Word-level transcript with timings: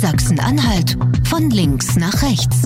Sachsen-Anhalt 0.00 0.96
von 1.28 1.50
links 1.50 1.94
nach 1.96 2.22
rechts. 2.22 2.62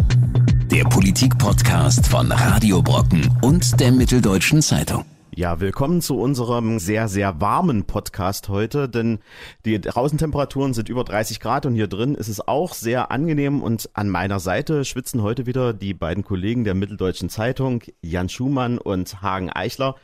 Der 0.70 0.84
Politik-Podcast 0.84 2.06
von 2.06 2.30
Radio 2.30 2.80
Brocken 2.80 3.28
und 3.42 3.80
der 3.80 3.90
Mitteldeutschen 3.90 4.62
Zeitung. 4.62 5.04
Ja, 5.36 5.58
willkommen 5.58 6.00
zu 6.00 6.16
unserem 6.16 6.78
sehr, 6.78 7.08
sehr 7.08 7.40
warmen 7.40 7.86
Podcast 7.86 8.48
heute, 8.48 8.88
denn 8.88 9.18
die 9.64 9.80
Außentemperaturen 9.90 10.74
sind 10.74 10.88
über 10.88 11.02
30 11.02 11.40
Grad 11.40 11.66
und 11.66 11.74
hier 11.74 11.88
drin 11.88 12.14
ist 12.14 12.28
es 12.28 12.40
auch 12.40 12.72
sehr 12.72 13.10
angenehm 13.10 13.64
und 13.64 13.90
an 13.94 14.10
meiner 14.10 14.38
Seite 14.38 14.84
schwitzen 14.84 15.20
heute 15.20 15.44
wieder 15.44 15.72
die 15.72 15.92
beiden 15.92 16.22
Kollegen 16.22 16.62
der 16.62 16.74
Mitteldeutschen 16.74 17.30
Zeitung, 17.30 17.82
Jan 18.00 18.28
Schumann 18.28 18.78
und 18.78 19.22
Hagen 19.22 19.50
Eichler. 19.50 19.96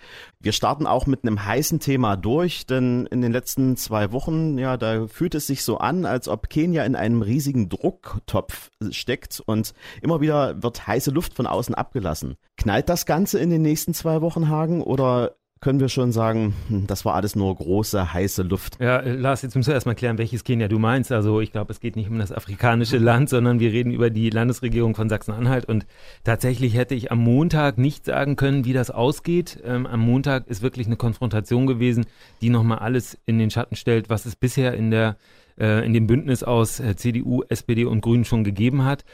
Wir 0.42 0.52
starten 0.52 0.86
auch 0.86 1.06
mit 1.06 1.22
einem 1.22 1.44
heißen 1.44 1.80
Thema 1.80 2.16
durch, 2.16 2.64
denn 2.64 3.04
in 3.10 3.20
den 3.20 3.30
letzten 3.30 3.76
zwei 3.76 4.10
Wochen, 4.10 4.56
ja, 4.56 4.78
da 4.78 5.06
fühlt 5.06 5.34
es 5.34 5.46
sich 5.46 5.62
so 5.62 5.76
an, 5.76 6.06
als 6.06 6.28
ob 6.28 6.48
Kenia 6.48 6.84
in 6.84 6.96
einem 6.96 7.20
riesigen 7.20 7.68
Drucktopf 7.68 8.70
steckt 8.90 9.42
und 9.44 9.74
immer 10.00 10.22
wieder 10.22 10.62
wird 10.62 10.86
heiße 10.86 11.10
Luft 11.10 11.34
von 11.34 11.46
außen 11.46 11.74
abgelassen. 11.74 12.36
Knallt 12.56 12.88
das 12.88 13.04
Ganze 13.04 13.38
in 13.38 13.50
den 13.50 13.60
nächsten 13.60 13.92
zwei 13.92 14.22
Wochen, 14.22 14.48
Hagen, 14.48 14.82
oder 14.82 15.36
können 15.60 15.78
wir 15.78 15.90
schon 15.90 16.10
sagen, 16.10 16.54
hm, 16.68 16.86
das 16.86 17.04
war 17.04 17.14
alles 17.14 17.36
nur 17.36 17.54
große, 17.54 18.14
heiße 18.14 18.42
Luft. 18.42 18.80
Ja, 18.80 19.00
Lars, 19.00 19.42
jetzt 19.42 19.54
müssen 19.54 19.68
wir 19.68 19.74
erstmal 19.74 19.94
klären, 19.94 20.16
welches 20.16 20.42
Kenia 20.42 20.68
du 20.68 20.78
meinst. 20.78 21.12
Also 21.12 21.40
ich 21.40 21.52
glaube, 21.52 21.72
es 21.72 21.80
geht 21.80 21.96
nicht 21.96 22.08
um 22.08 22.18
das 22.18 22.32
afrikanische 22.32 22.96
Land, 22.96 23.28
sondern 23.28 23.60
wir 23.60 23.70
reden 23.70 23.92
über 23.92 24.08
die 24.08 24.30
Landesregierung 24.30 24.94
von 24.94 25.10
Sachsen-Anhalt. 25.10 25.66
Und 25.66 25.86
tatsächlich 26.24 26.74
hätte 26.74 26.94
ich 26.94 27.12
am 27.12 27.18
Montag 27.18 27.76
nicht 27.76 28.06
sagen 28.06 28.36
können, 28.36 28.64
wie 28.64 28.72
das 28.72 28.90
ausgeht. 28.90 29.60
Ähm, 29.62 29.86
am 29.86 30.00
Montag 30.00 30.46
ist 30.46 30.62
wirklich 30.62 30.86
eine 30.86 30.96
Konfrontation 30.96 31.66
gewesen, 31.66 32.06
die 32.40 32.48
nochmal 32.48 32.78
alles 32.78 33.18
in 33.26 33.38
den 33.38 33.50
Schatten 33.50 33.76
stellt, 33.76 34.08
was 34.08 34.24
es 34.24 34.36
bisher 34.36 34.72
in 34.72 34.90
der 34.90 35.16
äh, 35.58 35.84
in 35.84 35.92
dem 35.92 36.06
Bündnis 36.06 36.42
aus 36.42 36.80
äh, 36.80 36.96
CDU, 36.96 37.42
SPD 37.48 37.84
und 37.84 38.00
Grünen 38.00 38.24
schon 38.24 38.44
gegeben 38.44 38.84
hat. 38.84 39.04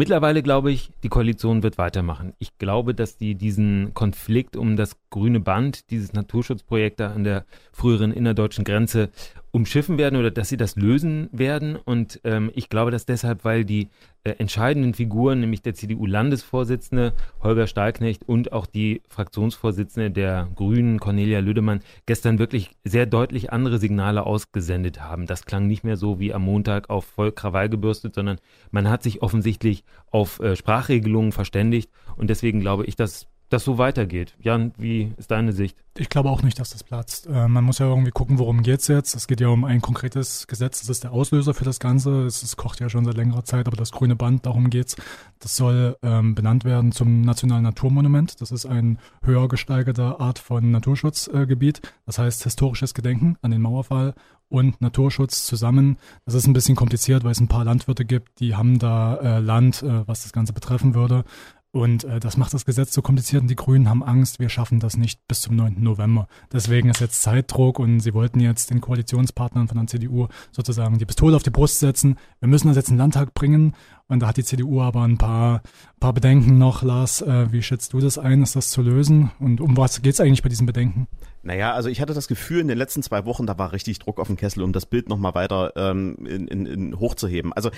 Mittlerweile 0.00 0.42
glaube 0.42 0.72
ich, 0.72 0.88
die 1.02 1.10
Koalition 1.10 1.62
wird 1.62 1.76
weitermachen. 1.76 2.32
Ich 2.38 2.56
glaube, 2.56 2.94
dass 2.94 3.18
die 3.18 3.34
diesen 3.34 3.92
Konflikt 3.92 4.56
um 4.56 4.74
das 4.74 4.96
grüne 5.10 5.40
Band, 5.40 5.90
dieses 5.90 6.14
Naturschutzprojekt 6.14 7.00
da 7.00 7.12
an 7.12 7.22
der 7.22 7.44
früheren 7.70 8.10
innerdeutschen 8.10 8.64
Grenze 8.64 9.10
umschiffen 9.52 9.98
werden 9.98 10.18
oder 10.18 10.30
dass 10.30 10.48
sie 10.48 10.56
das 10.56 10.76
lösen 10.76 11.28
werden. 11.32 11.76
Und 11.76 12.20
ähm, 12.24 12.50
ich 12.54 12.68
glaube 12.68 12.90
das 12.90 13.06
deshalb, 13.06 13.44
weil 13.44 13.64
die 13.64 13.88
äh, 14.22 14.32
entscheidenden 14.32 14.94
Figuren, 14.94 15.40
nämlich 15.40 15.62
der 15.62 15.74
CDU-Landesvorsitzende 15.74 17.14
Holger 17.42 17.66
Stahlknecht 17.66 18.28
und 18.28 18.52
auch 18.52 18.66
die 18.66 19.02
Fraktionsvorsitzende 19.08 20.10
der 20.10 20.48
Grünen, 20.54 21.00
Cornelia 21.00 21.40
Lüdemann, 21.40 21.80
gestern 22.06 22.38
wirklich 22.38 22.70
sehr 22.84 23.06
deutlich 23.06 23.52
andere 23.52 23.78
Signale 23.78 24.24
ausgesendet 24.24 25.00
haben. 25.00 25.26
Das 25.26 25.46
klang 25.46 25.66
nicht 25.66 25.84
mehr 25.84 25.96
so 25.96 26.20
wie 26.20 26.32
am 26.32 26.42
Montag 26.42 26.90
auf 26.90 27.04
voll 27.04 27.32
Krawall 27.32 27.68
gebürstet, 27.68 28.14
sondern 28.14 28.38
man 28.70 28.88
hat 28.88 29.02
sich 29.02 29.22
offensichtlich 29.22 29.84
auf 30.10 30.38
äh, 30.40 30.54
Sprachregelungen 30.54 31.32
verständigt. 31.32 31.90
Und 32.16 32.30
deswegen 32.30 32.60
glaube 32.60 32.84
ich, 32.84 32.96
dass 32.96 33.26
das 33.50 33.64
so 33.64 33.78
weitergeht. 33.78 34.34
Jan, 34.40 34.72
wie 34.78 35.12
ist 35.18 35.30
deine 35.30 35.52
Sicht? 35.52 35.76
Ich 35.98 36.08
glaube 36.08 36.30
auch 36.30 36.42
nicht, 36.42 36.58
dass 36.60 36.70
das 36.70 36.84
platzt. 36.84 37.26
Äh, 37.26 37.48
man 37.48 37.64
muss 37.64 37.80
ja 37.80 37.86
irgendwie 37.86 38.12
gucken, 38.12 38.38
worum 38.38 38.62
geht 38.62 38.80
es 38.80 38.86
jetzt. 38.86 39.14
Es 39.16 39.26
geht 39.26 39.40
ja 39.40 39.48
um 39.48 39.64
ein 39.64 39.82
konkretes 39.82 40.46
Gesetz. 40.46 40.80
Das 40.80 40.88
ist 40.88 41.02
der 41.02 41.12
Auslöser 41.12 41.52
für 41.52 41.64
das 41.64 41.80
Ganze. 41.80 42.22
Es, 42.26 42.44
es 42.44 42.56
kocht 42.56 42.78
ja 42.78 42.88
schon 42.88 43.04
seit 43.04 43.16
längerer 43.16 43.44
Zeit, 43.44 43.66
aber 43.66 43.76
das 43.76 43.90
grüne 43.90 44.14
Band, 44.14 44.46
darum 44.46 44.70
geht's. 44.70 44.96
Das 45.40 45.56
soll 45.56 45.96
ähm, 46.02 46.36
benannt 46.36 46.64
werden 46.64 46.92
zum 46.92 47.22
Nationalen 47.22 47.64
Naturmonument. 47.64 48.40
Das 48.40 48.52
ist 48.52 48.66
ein 48.66 48.98
höher 49.22 49.48
gesteigerter 49.48 50.20
Art 50.20 50.38
von 50.38 50.70
Naturschutzgebiet. 50.70 51.78
Äh, 51.78 51.88
das 52.06 52.18
heißt 52.18 52.44
historisches 52.44 52.94
Gedenken 52.94 53.36
an 53.42 53.50
den 53.50 53.60
Mauerfall 53.60 54.14
und 54.48 54.80
Naturschutz 54.80 55.46
zusammen. 55.46 55.96
Das 56.26 56.34
ist 56.34 56.46
ein 56.46 56.52
bisschen 56.52 56.76
kompliziert, 56.76 57.24
weil 57.24 57.32
es 57.32 57.40
ein 57.40 57.48
paar 57.48 57.64
Landwirte 57.64 58.04
gibt, 58.04 58.40
die 58.40 58.54
haben 58.54 58.78
da 58.78 59.16
äh, 59.16 59.38
Land, 59.38 59.82
äh, 59.82 60.06
was 60.06 60.24
das 60.24 60.32
Ganze 60.32 60.52
betreffen 60.52 60.94
würde. 60.94 61.24
Und 61.72 62.02
äh, 62.02 62.18
das 62.18 62.36
macht 62.36 62.52
das 62.52 62.64
Gesetz 62.64 62.92
so 62.92 63.00
kompliziert 63.00 63.42
und 63.42 63.48
die 63.48 63.56
Grünen 63.56 63.88
haben 63.88 64.02
Angst, 64.02 64.40
wir 64.40 64.48
schaffen 64.48 64.80
das 64.80 64.96
nicht 64.96 65.20
bis 65.28 65.42
zum 65.42 65.54
9. 65.54 65.76
November. 65.80 66.26
Deswegen 66.52 66.88
ist 66.88 67.00
jetzt 67.00 67.22
Zeitdruck 67.22 67.78
und 67.78 68.00
sie 68.00 68.12
wollten 68.12 68.40
jetzt 68.40 68.70
den 68.70 68.80
Koalitionspartnern 68.80 69.68
von 69.68 69.78
der 69.78 69.86
CDU 69.86 70.26
sozusagen 70.50 70.98
die 70.98 71.06
Pistole 71.06 71.36
auf 71.36 71.44
die 71.44 71.50
Brust 71.50 71.78
setzen. 71.78 72.18
Wir 72.40 72.48
müssen 72.48 72.66
das 72.66 72.76
jetzt 72.76 72.88
in 72.88 72.96
den 72.96 73.00
Landtag 73.00 73.34
bringen 73.34 73.74
und 74.08 74.20
da 74.20 74.26
hat 74.26 74.36
die 74.36 74.44
CDU 74.44 74.80
aber 74.80 75.02
ein 75.02 75.16
paar, 75.16 75.62
paar 76.00 76.12
Bedenken 76.12 76.58
noch. 76.58 76.82
Lars, 76.82 77.22
äh, 77.22 77.52
wie 77.52 77.62
schätzt 77.62 77.92
du 77.92 78.00
das 78.00 78.18
ein? 78.18 78.42
Ist 78.42 78.56
das 78.56 78.70
zu 78.70 78.82
lösen? 78.82 79.30
Und 79.38 79.60
um 79.60 79.76
was 79.76 80.02
geht 80.02 80.14
es 80.14 80.20
eigentlich 80.20 80.42
bei 80.42 80.48
diesen 80.48 80.66
Bedenken? 80.66 81.06
Naja, 81.42 81.72
also 81.72 81.88
ich 81.88 82.00
hatte 82.00 82.12
das 82.12 82.28
Gefühl, 82.28 82.60
in 82.60 82.68
den 82.68 82.76
letzten 82.76 83.02
zwei 83.02 83.24
Wochen, 83.24 83.46
da 83.46 83.56
war 83.58 83.72
richtig 83.72 83.98
Druck 83.98 84.20
auf 84.20 84.26
den 84.26 84.36
Kessel, 84.36 84.62
um 84.62 84.72
das 84.72 84.86
Bild 84.86 85.08
nochmal 85.08 85.34
weiter 85.34 85.72
ähm, 85.74 86.16
in, 86.26 86.46
in, 86.48 86.66
in 86.66 86.98
hochzuheben. 86.98 87.52
Also 87.54 87.70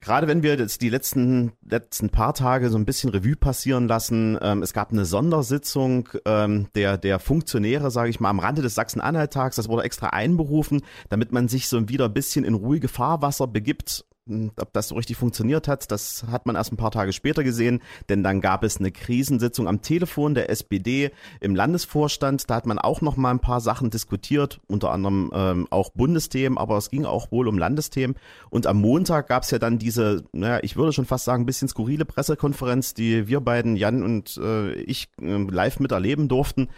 gerade 0.00 0.28
wenn 0.28 0.42
wir 0.42 0.56
jetzt 0.56 0.82
die 0.82 0.88
letzten, 0.88 1.52
letzten 1.62 2.10
paar 2.10 2.34
Tage 2.34 2.70
so 2.70 2.78
ein 2.78 2.84
bisschen 2.84 3.10
Revue 3.10 3.34
passieren 3.34 3.88
lassen, 3.88 4.38
ähm, 4.40 4.62
es 4.62 4.72
gab 4.72 4.92
eine 4.92 5.04
Sondersitzung 5.04 6.08
ähm, 6.24 6.68
der, 6.76 6.96
der 6.96 7.18
Funktionäre, 7.18 7.90
sage 7.90 8.10
ich 8.10 8.20
mal, 8.20 8.30
am 8.30 8.38
Rande 8.38 8.62
des 8.62 8.76
Sachsen-Anhalt-Tags, 8.76 9.56
das 9.56 9.68
wurde 9.68 9.82
extra 9.82 10.08
einberufen, 10.08 10.82
damit 11.08 11.32
man 11.32 11.48
sich 11.48 11.68
so 11.68 11.88
wieder 11.88 12.04
ein 12.04 12.14
bisschen 12.14 12.44
in 12.44 12.54
ruhige 12.54 12.88
Fahrwasser 12.88 13.48
begibt 13.48 14.04
ob 14.56 14.72
das 14.72 14.88
so 14.88 14.94
richtig 14.96 15.16
funktioniert 15.16 15.68
hat, 15.68 15.90
das 15.90 16.24
hat 16.30 16.46
man 16.46 16.56
erst 16.56 16.72
ein 16.72 16.76
paar 16.76 16.90
Tage 16.90 17.12
später 17.12 17.44
gesehen, 17.44 17.80
denn 18.08 18.22
dann 18.22 18.40
gab 18.40 18.64
es 18.64 18.78
eine 18.78 18.92
Krisensitzung 18.92 19.68
am 19.68 19.82
Telefon 19.82 20.34
der 20.34 20.50
SPD 20.50 21.10
im 21.40 21.54
Landesvorstand. 21.54 22.48
Da 22.50 22.56
hat 22.56 22.66
man 22.66 22.78
auch 22.78 23.00
noch 23.00 23.16
mal 23.16 23.30
ein 23.30 23.40
paar 23.40 23.60
Sachen 23.60 23.90
diskutiert, 23.90 24.60
unter 24.66 24.90
anderem 24.90 25.30
ähm, 25.34 25.66
auch 25.70 25.90
Bundesthemen, 25.90 26.58
aber 26.58 26.76
es 26.76 26.90
ging 26.90 27.04
auch 27.04 27.30
wohl 27.30 27.48
um 27.48 27.58
Landesthemen. 27.58 28.16
Und 28.50 28.66
am 28.66 28.80
Montag 28.80 29.28
gab 29.28 29.42
es 29.42 29.50
ja 29.50 29.58
dann 29.58 29.78
diese, 29.78 30.24
naja, 30.32 30.60
ich 30.62 30.76
würde 30.76 30.92
schon 30.92 31.06
fast 31.06 31.24
sagen, 31.24 31.42
ein 31.42 31.46
bisschen 31.46 31.68
skurrile 31.68 32.04
Pressekonferenz, 32.04 32.94
die 32.94 33.28
wir 33.28 33.40
beiden, 33.40 33.76
Jan 33.76 34.02
und 34.02 34.38
äh, 34.42 34.72
ich, 34.72 35.08
äh, 35.20 35.36
live 35.36 35.80
miterleben 35.80 36.28
durften. 36.28 36.68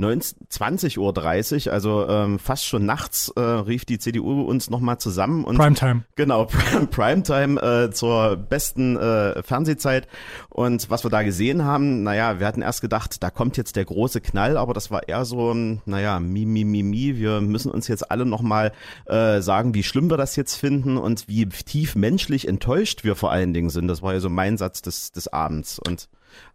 20.30 0.00 1.66
Uhr, 1.66 1.72
also 1.72 2.08
ähm, 2.08 2.38
fast 2.38 2.66
schon 2.66 2.84
nachts, 2.84 3.32
äh, 3.36 3.40
rief 3.40 3.84
die 3.84 3.98
CDU 3.98 4.42
uns 4.42 4.70
nochmal 4.70 4.98
zusammen. 4.98 5.44
Und, 5.44 5.56
Primetime. 5.56 6.04
Genau, 6.16 6.46
Primetime 6.90 7.60
äh, 7.60 7.90
zur 7.90 8.36
besten 8.36 8.96
äh, 8.96 9.42
Fernsehzeit. 9.42 10.08
Und 10.48 10.90
was 10.90 11.04
wir 11.04 11.10
da 11.10 11.22
gesehen 11.22 11.64
haben, 11.64 12.02
naja, 12.02 12.40
wir 12.40 12.46
hatten 12.46 12.62
erst 12.62 12.80
gedacht, 12.80 13.22
da 13.22 13.30
kommt 13.30 13.56
jetzt 13.56 13.76
der 13.76 13.84
große 13.84 14.20
Knall, 14.20 14.56
aber 14.56 14.74
das 14.74 14.90
war 14.90 15.08
eher 15.08 15.24
so, 15.24 15.54
naja, 15.54 16.20
mi, 16.20 16.44
mi, 16.44 16.64
mi, 16.64 16.82
mi. 16.82 17.16
Wir 17.16 17.40
müssen 17.40 17.70
uns 17.70 17.88
jetzt 17.88 18.10
alle 18.10 18.26
nochmal 18.26 18.72
äh, 19.06 19.40
sagen, 19.40 19.74
wie 19.74 19.82
schlimm 19.82 20.10
wir 20.10 20.16
das 20.16 20.36
jetzt 20.36 20.56
finden 20.56 20.96
und 20.96 21.28
wie 21.28 21.46
tief 21.46 21.94
menschlich 21.94 22.48
enttäuscht 22.48 23.04
wir 23.04 23.16
vor 23.16 23.30
allen 23.30 23.52
Dingen 23.52 23.70
sind. 23.70 23.88
Das 23.88 24.02
war 24.02 24.14
ja 24.14 24.20
so 24.20 24.28
mein 24.28 24.56
Satz 24.56 24.82
des, 24.82 25.12
des 25.12 25.28
Abends. 25.28 25.78
Und 25.78 26.08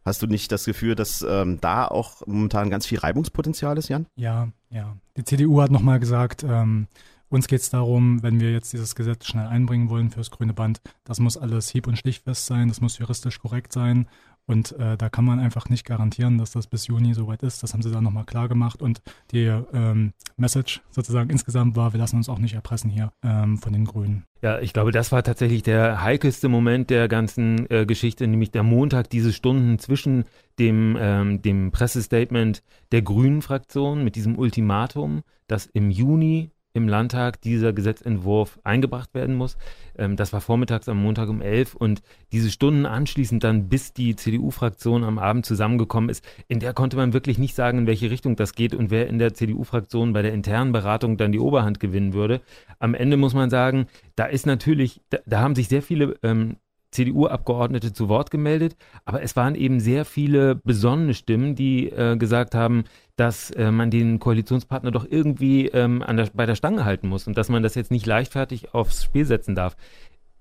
Hast 0.05 0.21
du 0.21 0.27
nicht 0.27 0.51
das 0.51 0.65
Gefühl, 0.65 0.95
dass 0.95 1.25
ähm, 1.27 1.59
da 1.61 1.87
auch 1.87 2.25
momentan 2.27 2.69
ganz 2.69 2.85
viel 2.85 2.99
Reibungspotenzial 2.99 3.77
ist, 3.77 3.89
Jan? 3.89 4.05
Ja, 4.15 4.49
ja. 4.69 4.95
Die 5.17 5.23
CDU 5.23 5.61
hat 5.61 5.71
nochmal 5.71 5.99
gesagt, 5.99 6.43
ähm, 6.43 6.87
uns 7.29 7.47
geht 7.47 7.61
es 7.61 7.69
darum, 7.69 8.23
wenn 8.23 8.39
wir 8.39 8.51
jetzt 8.51 8.73
dieses 8.73 8.95
Gesetz 8.95 9.27
schnell 9.27 9.47
einbringen 9.47 9.89
wollen 9.89 10.09
fürs 10.09 10.31
grüne 10.31 10.53
Band, 10.53 10.81
das 11.03 11.19
muss 11.19 11.37
alles 11.37 11.69
hieb- 11.69 11.87
und 11.87 11.97
stichfest 11.97 12.45
sein, 12.45 12.69
das 12.69 12.81
muss 12.81 12.97
juristisch 12.97 13.39
korrekt 13.39 13.71
sein 13.71 14.07
und 14.49 14.71
äh, 14.79 14.97
da 14.97 15.09
kann 15.09 15.25
man 15.25 15.39
einfach 15.39 15.69
nicht 15.69 15.85
garantieren, 15.85 16.39
dass 16.39 16.49
das 16.49 16.65
bis 16.65 16.87
Juni 16.87 17.13
soweit 17.13 17.43
ist. 17.43 17.61
Das 17.61 17.73
haben 17.73 17.83
sie 17.83 17.91
dann 17.91 18.03
nochmal 18.03 18.25
klar 18.25 18.49
gemacht. 18.49 18.81
Und 18.81 18.99
die 19.29 19.43
ähm, 19.43 20.13
Message 20.37 20.81
sozusagen 20.89 21.29
insgesamt 21.29 21.75
war, 21.75 21.93
wir 21.93 21.99
lassen 21.99 22.15
uns 22.15 22.29
auch 22.29 22.39
nicht 22.39 22.55
erpressen 22.55 22.89
hier 22.89 23.11
ähm, 23.23 23.59
von 23.59 23.73
den 23.73 23.85
Grünen. 23.85 24.25
Ja, 24.41 24.59
ich 24.59 24.73
glaube, 24.73 24.91
das 24.91 25.11
war 25.11 25.21
tatsächlich 25.21 25.61
der 25.61 26.01
heikelste 26.01 26.49
Moment 26.49 26.89
der 26.89 27.07
ganzen 27.07 27.69
äh, 27.69 27.85
Geschichte, 27.85 28.25
nämlich 28.25 28.49
der 28.49 28.63
Montag, 28.63 29.11
diese 29.11 29.33
Stunden 29.33 29.77
zwischen 29.77 30.25
dem, 30.57 30.97
ähm, 30.99 31.43
dem 31.43 31.69
Pressestatement 31.69 32.63
der 32.91 33.03
Grünen-Fraktion 33.03 34.03
mit 34.03 34.15
diesem 34.15 34.35
Ultimatum, 34.35 35.21
das 35.45 35.67
im 35.67 35.91
Juni 35.91 36.49
im 36.79 36.87
Landtag 36.87 37.41
dieser 37.41 37.73
Gesetzentwurf 37.73 38.59
eingebracht 38.63 39.13
werden 39.13 39.35
muss. 39.35 39.57
Ähm, 39.97 40.15
das 40.15 40.33
war 40.33 40.41
vormittags 40.41 40.89
am 40.89 40.97
Montag 41.01 41.29
um 41.29 41.41
11 41.41 41.75
und 41.75 42.01
diese 42.31 42.49
Stunden 42.49 42.85
anschließend 42.85 43.43
dann, 43.43 43.69
bis 43.69 43.93
die 43.93 44.15
CDU-Fraktion 44.15 45.03
am 45.03 45.19
Abend 45.19 45.45
zusammengekommen 45.45 46.09
ist, 46.09 46.25
in 46.47 46.59
der 46.59 46.73
konnte 46.73 46.97
man 46.97 47.13
wirklich 47.13 47.37
nicht 47.37 47.53
sagen, 47.53 47.79
in 47.79 47.87
welche 47.87 48.09
Richtung 48.09 48.35
das 48.35 48.53
geht 48.53 48.73
und 48.73 48.89
wer 48.89 49.07
in 49.07 49.19
der 49.19 49.33
CDU-Fraktion 49.33 50.13
bei 50.13 50.21
der 50.21 50.33
internen 50.33 50.71
Beratung 50.71 51.17
dann 51.17 51.31
die 51.31 51.39
Oberhand 51.39 51.79
gewinnen 51.79 52.13
würde. 52.13 52.41
Am 52.79 52.95
Ende 52.95 53.17
muss 53.17 53.33
man 53.33 53.49
sagen, 53.49 53.87
da 54.15 54.25
ist 54.25 54.45
natürlich, 54.45 55.01
da, 55.09 55.19
da 55.25 55.41
haben 55.41 55.55
sich 55.55 55.67
sehr 55.67 55.81
viele 55.81 56.15
ähm, 56.23 56.55
CDU-Abgeordnete 56.91 57.93
zu 57.93 58.09
Wort 58.09 58.31
gemeldet, 58.31 58.75
aber 59.05 59.21
es 59.21 59.35
waren 59.35 59.55
eben 59.55 59.79
sehr 59.79 60.05
viele 60.05 60.55
besonnene 60.55 61.13
Stimmen, 61.13 61.55
die 61.55 61.89
äh, 61.89 62.17
gesagt 62.17 62.55
haben, 62.55 62.85
dass 63.15 63.51
äh, 63.51 63.71
man 63.71 63.91
den 63.91 64.19
Koalitionspartner 64.19 64.91
doch 64.91 65.05
irgendwie 65.09 65.67
ähm, 65.67 66.03
der, 66.07 66.29
bei 66.33 66.45
der 66.45 66.55
Stange 66.55 66.85
halten 66.85 67.07
muss 67.07 67.27
und 67.27 67.37
dass 67.37 67.49
man 67.49 67.63
das 67.63 67.75
jetzt 67.75 67.91
nicht 67.91 68.05
leichtfertig 68.05 68.73
aufs 68.73 69.03
Spiel 69.03 69.25
setzen 69.25 69.55
darf. 69.55 69.75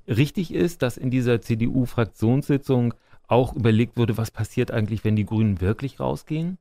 Richtig 0.06 0.54
ist, 0.54 0.82
dass 0.82 0.96
in 0.96 1.10
dieser 1.10 1.40
CDU-Fraktionssitzung 1.40 2.94
auch 3.26 3.54
überlegt 3.54 3.98
wurde, 3.98 4.16
was 4.16 4.30
passiert 4.30 4.70
eigentlich, 4.70 5.04
wenn 5.04 5.16
die 5.16 5.26
Grünen 5.26 5.60
wirklich 5.60 6.00
rausgehen. 6.00 6.56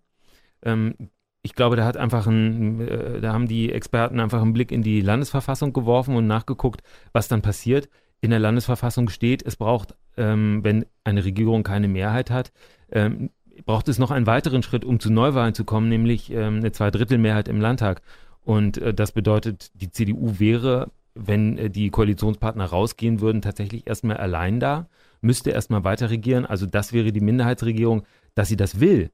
Ähm, 0.64 0.96
ich 1.44 1.56
glaube, 1.56 1.78
da 1.78 1.86
hat 1.86 1.96
einfach 1.96 2.28
ein, 2.28 2.82
äh, 2.82 3.22
da 3.22 3.32
haben 3.32 3.48
die 3.48 3.72
Experten 3.72 4.20
einfach 4.20 4.42
einen 4.42 4.52
Blick 4.52 4.72
in 4.72 4.82
die 4.82 5.00
Landesverfassung 5.00 5.72
geworfen 5.72 6.18
und 6.18 6.28
nachgeguckt, 6.28 6.82
was 7.14 7.30
dann 7.30 7.42
passiert 7.42 7.88
in 8.22 8.32
der 8.32 8.40
Landesverfassung 8.40 9.10
steht, 9.10 9.44
es 9.46 9.56
braucht, 9.56 9.96
ähm, 10.18 10.64
wenn 10.64 10.86
eine 11.04 11.24
Regierung 11.24 11.64
keine 11.64 11.88
Mehrheit 11.88 12.32
hat, 12.32 12.52
ähm, 12.92 13.30
braucht 13.66 13.88
es 13.88 14.00
noch 14.00 14.12
einen 14.12 14.28
weiteren 14.28 14.64
Schritt, 14.64 14.86
um 14.86 15.00
zu 15.00 15.12
Neuwahlen 15.12 15.54
zu 15.54 15.66
kommen, 15.66 15.90
nämlich 15.90 16.32
ähm, 16.32 16.58
eine 16.58 16.72
Zweidrittelmehrheit 16.72 17.48
im 17.48 17.62
Landtag. 17.62 18.02
Und 18.44 18.78
äh, 18.78 18.94
das 18.94 19.12
bedeutet, 19.12 19.72
die 19.74 19.92
CDU 19.92 20.40
wäre, 20.40 20.92
wenn 21.16 21.58
äh, 21.58 21.70
die 21.70 21.90
Koalitionspartner 21.90 22.66
rausgehen 22.66 23.20
würden, 23.22 23.42
tatsächlich 23.42 23.88
erstmal 23.88 24.18
allein 24.18 24.60
da, 24.60 24.88
müsste 25.22 25.52
erstmal 25.52 25.84
weiter 25.84 26.10
regieren. 26.10 26.46
Also 26.46 26.66
das 26.66 26.94
wäre 26.94 27.12
die 27.12 27.22
Minderheitsregierung, 27.22 28.04
dass 28.36 28.48
sie 28.48 28.58
das 28.58 28.80
will. 28.80 29.12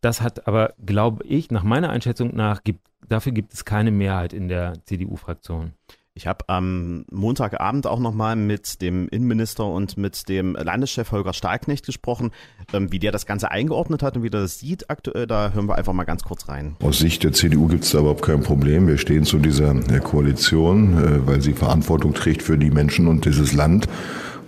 Das 0.00 0.20
hat 0.20 0.46
aber, 0.46 0.74
glaube 0.84 1.24
ich, 1.24 1.50
nach 1.50 1.62
meiner 1.62 1.90
Einschätzung 1.90 2.34
nach, 2.34 2.62
gibt, 2.62 2.86
dafür 3.08 3.32
gibt 3.32 3.54
es 3.54 3.64
keine 3.64 3.90
Mehrheit 3.90 4.32
in 4.32 4.48
der 4.48 4.74
CDU-Fraktion. 4.84 5.72
Ich 6.16 6.28
habe 6.28 6.44
am 6.46 7.04
Montagabend 7.10 7.88
auch 7.88 7.98
nochmal 7.98 8.36
mit 8.36 8.80
dem 8.80 9.08
Innenminister 9.08 9.66
und 9.66 9.96
mit 9.96 10.28
dem 10.28 10.54
Landeschef 10.54 11.10
Holger 11.10 11.32
Stahlknecht 11.32 11.84
gesprochen, 11.84 12.30
ähm, 12.72 12.92
wie 12.92 13.00
der 13.00 13.10
das 13.10 13.26
Ganze 13.26 13.50
eingeordnet 13.50 14.04
hat 14.04 14.16
und 14.16 14.22
wie 14.22 14.30
der 14.30 14.42
das 14.42 14.60
sieht 14.60 14.90
aktuell. 14.90 15.26
Da 15.26 15.50
hören 15.52 15.66
wir 15.66 15.74
einfach 15.74 15.92
mal 15.92 16.04
ganz 16.04 16.22
kurz 16.22 16.48
rein. 16.48 16.76
Aus 16.84 17.00
Sicht 17.00 17.24
der 17.24 17.32
CDU 17.32 17.66
gibt 17.66 17.82
es 17.82 17.90
da 17.90 17.98
überhaupt 17.98 18.22
kein 18.22 18.44
Problem. 18.44 18.86
Wir 18.86 18.96
stehen 18.98 19.24
zu 19.24 19.38
dieser 19.40 19.74
äh, 19.74 19.98
Koalition, 19.98 20.96
äh, 20.96 21.26
weil 21.26 21.40
sie 21.40 21.52
Verantwortung 21.52 22.14
trägt 22.14 22.42
für 22.42 22.58
die 22.58 22.70
Menschen 22.70 23.08
und 23.08 23.24
dieses 23.24 23.52
Land. 23.52 23.88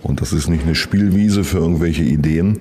Und 0.03 0.21
das 0.21 0.31
ist 0.31 0.47
nicht 0.47 0.63
eine 0.63 0.75
Spielwiese 0.75 1.43
für 1.43 1.57
irgendwelche 1.57 2.03
Ideen. 2.03 2.59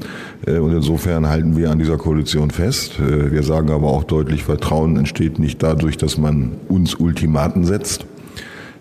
Äh, 0.48 0.58
und 0.58 0.74
insofern 0.74 1.28
halten 1.28 1.56
wir 1.56 1.70
an 1.70 1.78
dieser 1.78 1.96
Koalition 1.96 2.50
fest. 2.50 2.98
Wir 2.98 3.44
sagen 3.44 3.70
aber 3.70 3.86
auch 3.86 4.02
deutlich, 4.02 4.42
Vertrauen 4.42 4.96
entsteht 4.96 5.38
nicht 5.38 5.62
dadurch, 5.62 5.96
dass 5.96 6.18
man 6.18 6.56
uns 6.66 6.96
Ultimaten 6.96 7.64
setzt 7.64 8.04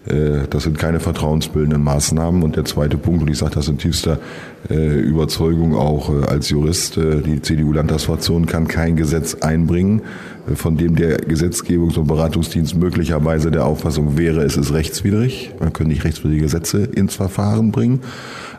das 0.05 0.63
sind 0.63 0.77
keine 0.77 0.99
vertrauensbildenden 0.99 1.83
Maßnahmen. 1.83 2.43
Und 2.43 2.55
der 2.55 2.65
zweite 2.65 2.97
Punkt, 2.97 3.23
und 3.23 3.29
ich 3.29 3.37
sage 3.37 3.55
das 3.55 3.67
in 3.67 3.77
tiefster 3.77 4.19
äh, 4.69 4.99
Überzeugung 4.99 5.75
auch 5.75 6.09
äh, 6.09 6.25
als 6.25 6.49
Jurist, 6.49 6.97
die 6.97 7.41
CDU-Landtagsfraktion 7.41 8.45
kann 8.45 8.67
kein 8.67 8.95
Gesetz 8.95 9.35
einbringen, 9.35 10.01
von 10.53 10.77
dem 10.77 10.95
der 10.95 11.19
Gesetzgebungs- 11.21 11.97
und 11.97 12.07
Beratungsdienst 12.07 12.75
möglicherweise 12.75 13.49
der 13.49 13.65
Auffassung 13.65 14.17
wäre, 14.17 14.43
es 14.43 14.57
ist 14.57 14.73
rechtswidrig. 14.73 15.51
Man 15.59 15.73
kann 15.73 15.87
nicht 15.87 16.03
rechtswidrige 16.03 16.43
Gesetze 16.43 16.83
ins 16.83 17.15
Verfahren 17.15 17.71
bringen. 17.71 18.01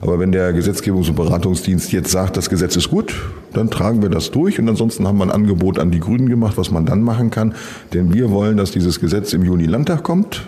Aber 0.00 0.18
wenn 0.18 0.32
der 0.32 0.52
Gesetzgebungs- 0.52 1.08
und 1.08 1.16
Beratungsdienst 1.16 1.92
jetzt 1.92 2.10
sagt, 2.10 2.36
das 2.36 2.50
Gesetz 2.50 2.76
ist 2.76 2.90
gut, 2.90 3.14
dann 3.52 3.70
tragen 3.70 4.02
wir 4.02 4.08
das 4.08 4.30
durch. 4.30 4.58
Und 4.58 4.68
ansonsten 4.68 5.06
haben 5.06 5.18
wir 5.18 5.24
ein 5.24 5.30
Angebot 5.30 5.78
an 5.78 5.90
die 5.90 6.00
Grünen 6.00 6.28
gemacht, 6.28 6.56
was 6.56 6.70
man 6.70 6.86
dann 6.86 7.02
machen 7.02 7.30
kann. 7.30 7.54
Denn 7.92 8.12
wir 8.12 8.30
wollen, 8.30 8.56
dass 8.56 8.72
dieses 8.72 9.00
Gesetz 9.00 9.32
im 9.32 9.44
Juni 9.44 9.66
Landtag 9.66 10.02
kommt 10.02 10.46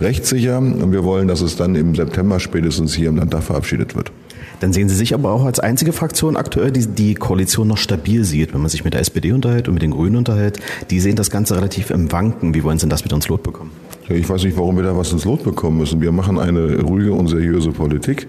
rechtssicher 0.00 0.58
und 0.58 0.92
wir 0.92 1.04
wollen, 1.04 1.28
dass 1.28 1.40
es 1.40 1.56
dann 1.56 1.74
im 1.74 1.94
September 1.94 2.40
spätestens 2.40 2.94
hier 2.94 3.08
im 3.08 3.16
Landtag 3.16 3.42
verabschiedet 3.42 3.94
wird. 3.96 4.12
Dann 4.60 4.72
sehen 4.72 4.88
Sie 4.88 4.96
sich 4.96 5.14
aber 5.14 5.30
auch 5.30 5.44
als 5.44 5.60
einzige 5.60 5.92
Fraktion 5.92 6.36
aktuell, 6.36 6.72
die 6.72 6.86
die 6.86 7.14
Koalition 7.14 7.68
noch 7.68 7.76
stabil 7.76 8.24
sieht. 8.24 8.54
Wenn 8.54 8.60
man 8.60 8.70
sich 8.70 8.84
mit 8.84 8.94
der 8.94 9.00
SPD 9.00 9.32
unterhält 9.32 9.68
und 9.68 9.74
mit 9.74 9.82
den 9.82 9.92
Grünen 9.92 10.16
unterhält, 10.16 10.58
die 10.90 10.98
sehen 10.98 11.14
das 11.14 11.30
Ganze 11.30 11.54
relativ 11.56 11.90
im 11.90 12.10
Wanken. 12.10 12.54
Wie 12.54 12.64
wollen 12.64 12.78
Sie 12.78 12.82
denn 12.82 12.90
das 12.90 13.04
wieder 13.04 13.14
ins 13.14 13.28
Lot 13.28 13.44
bekommen? 13.44 13.70
Ich 14.08 14.28
weiß 14.28 14.42
nicht, 14.44 14.56
warum 14.56 14.76
wir 14.76 14.82
da 14.82 14.96
was 14.96 15.12
ins 15.12 15.24
Lot 15.24 15.44
bekommen 15.44 15.78
müssen. 15.78 16.00
Wir 16.00 16.12
machen 16.12 16.38
eine 16.38 16.80
ruhige 16.80 17.12
und 17.12 17.28
seriöse 17.28 17.70
Politik. 17.70 18.26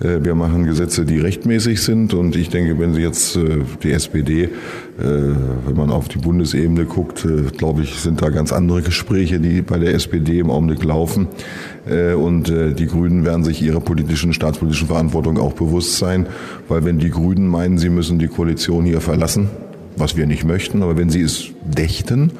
Äh, 0.00 0.24
wir 0.24 0.34
machen 0.34 0.64
Gesetze, 0.64 1.04
die 1.04 1.18
rechtmäßig 1.18 1.82
sind. 1.82 2.14
Und 2.14 2.36
ich 2.36 2.48
denke, 2.48 2.78
wenn 2.78 2.94
Sie 2.94 3.02
jetzt 3.02 3.36
äh, 3.36 3.60
die 3.82 3.92
SPD, 3.92 4.44
äh, 4.44 4.48
wenn 4.98 5.76
man 5.76 5.90
auf 5.90 6.08
die 6.08 6.18
Bundesebene 6.18 6.84
guckt, 6.84 7.26
glaube 7.56 7.82
ich, 7.82 7.94
sind 7.96 8.22
da 8.22 8.30
ganz 8.30 8.52
andere 8.52 8.82
Gespräche, 8.82 9.40
die 9.40 9.62
bei 9.62 9.78
der 9.78 9.94
SPD 9.94 10.38
im 10.38 10.50
Augenblick 10.50 10.84
laufen. 10.84 11.28
Und 11.86 12.48
die 12.48 12.86
Grünen 12.86 13.24
werden 13.24 13.44
sich 13.44 13.60
ihrer 13.60 13.80
politischen, 13.80 14.32
staatspolitischen 14.32 14.88
Verantwortung 14.88 15.38
auch 15.38 15.52
bewusst 15.52 15.98
sein. 15.98 16.26
Weil 16.68 16.84
wenn 16.84 16.98
die 16.98 17.10
Grünen 17.10 17.46
meinen, 17.46 17.76
sie 17.76 17.90
müssen 17.90 18.18
die 18.18 18.28
Koalition 18.28 18.84
hier 18.84 19.00
verlassen, 19.00 19.50
was 19.96 20.16
wir 20.16 20.26
nicht 20.26 20.44
möchten, 20.44 20.82
aber 20.82 20.96
wenn 20.96 21.10
sie 21.10 21.20
es 21.20 21.48
dächten, 21.62 22.32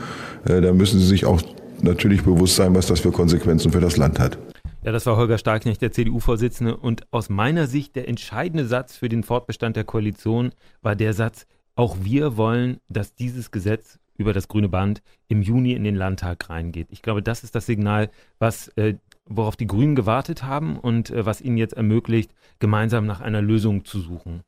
dann 0.44 0.76
müssen 0.76 0.98
sie 0.98 1.06
sich 1.06 1.26
auch 1.26 1.42
natürlich 1.82 2.22
bewusst 2.22 2.56
sein, 2.56 2.74
was 2.74 2.86
das 2.86 3.00
für 3.00 3.10
Konsequenzen 3.10 3.70
für 3.70 3.80
das 3.80 3.96
Land 3.96 4.18
hat. 4.18 4.38
Ja, 4.84 4.92
das 4.92 5.06
war 5.06 5.16
Holger 5.16 5.38
Starknecht, 5.38 5.80
der 5.80 5.92
CDU-Vorsitzende. 5.92 6.76
Und 6.76 7.10
aus 7.10 7.30
meiner 7.30 7.66
Sicht 7.66 7.96
der 7.96 8.06
entscheidende 8.06 8.66
Satz 8.66 8.98
für 8.98 9.08
den 9.08 9.22
Fortbestand 9.22 9.76
der 9.76 9.84
Koalition 9.84 10.52
war 10.82 10.94
der 10.94 11.14
Satz, 11.14 11.46
auch 11.74 11.96
wir 12.02 12.36
wollen, 12.36 12.80
dass 12.90 13.14
dieses 13.14 13.50
Gesetz 13.50 13.98
über 14.18 14.34
das 14.34 14.46
grüne 14.46 14.68
Band 14.68 15.02
im 15.26 15.40
Juni 15.40 15.72
in 15.72 15.84
den 15.84 15.94
Landtag 15.94 16.50
reingeht. 16.50 16.88
Ich 16.90 17.00
glaube, 17.00 17.22
das 17.22 17.44
ist 17.44 17.54
das 17.54 17.64
Signal, 17.64 18.10
was, 18.38 18.68
äh, 18.76 18.96
worauf 19.24 19.56
die 19.56 19.66
Grünen 19.66 19.94
gewartet 19.94 20.42
haben 20.42 20.78
und 20.78 21.08
äh, 21.08 21.24
was 21.24 21.40
ihnen 21.40 21.56
jetzt 21.56 21.74
ermöglicht, 21.74 22.34
gemeinsam 22.58 23.06
nach 23.06 23.22
einer 23.22 23.40
Lösung 23.40 23.86
zu 23.86 24.00
suchen. 24.00 24.42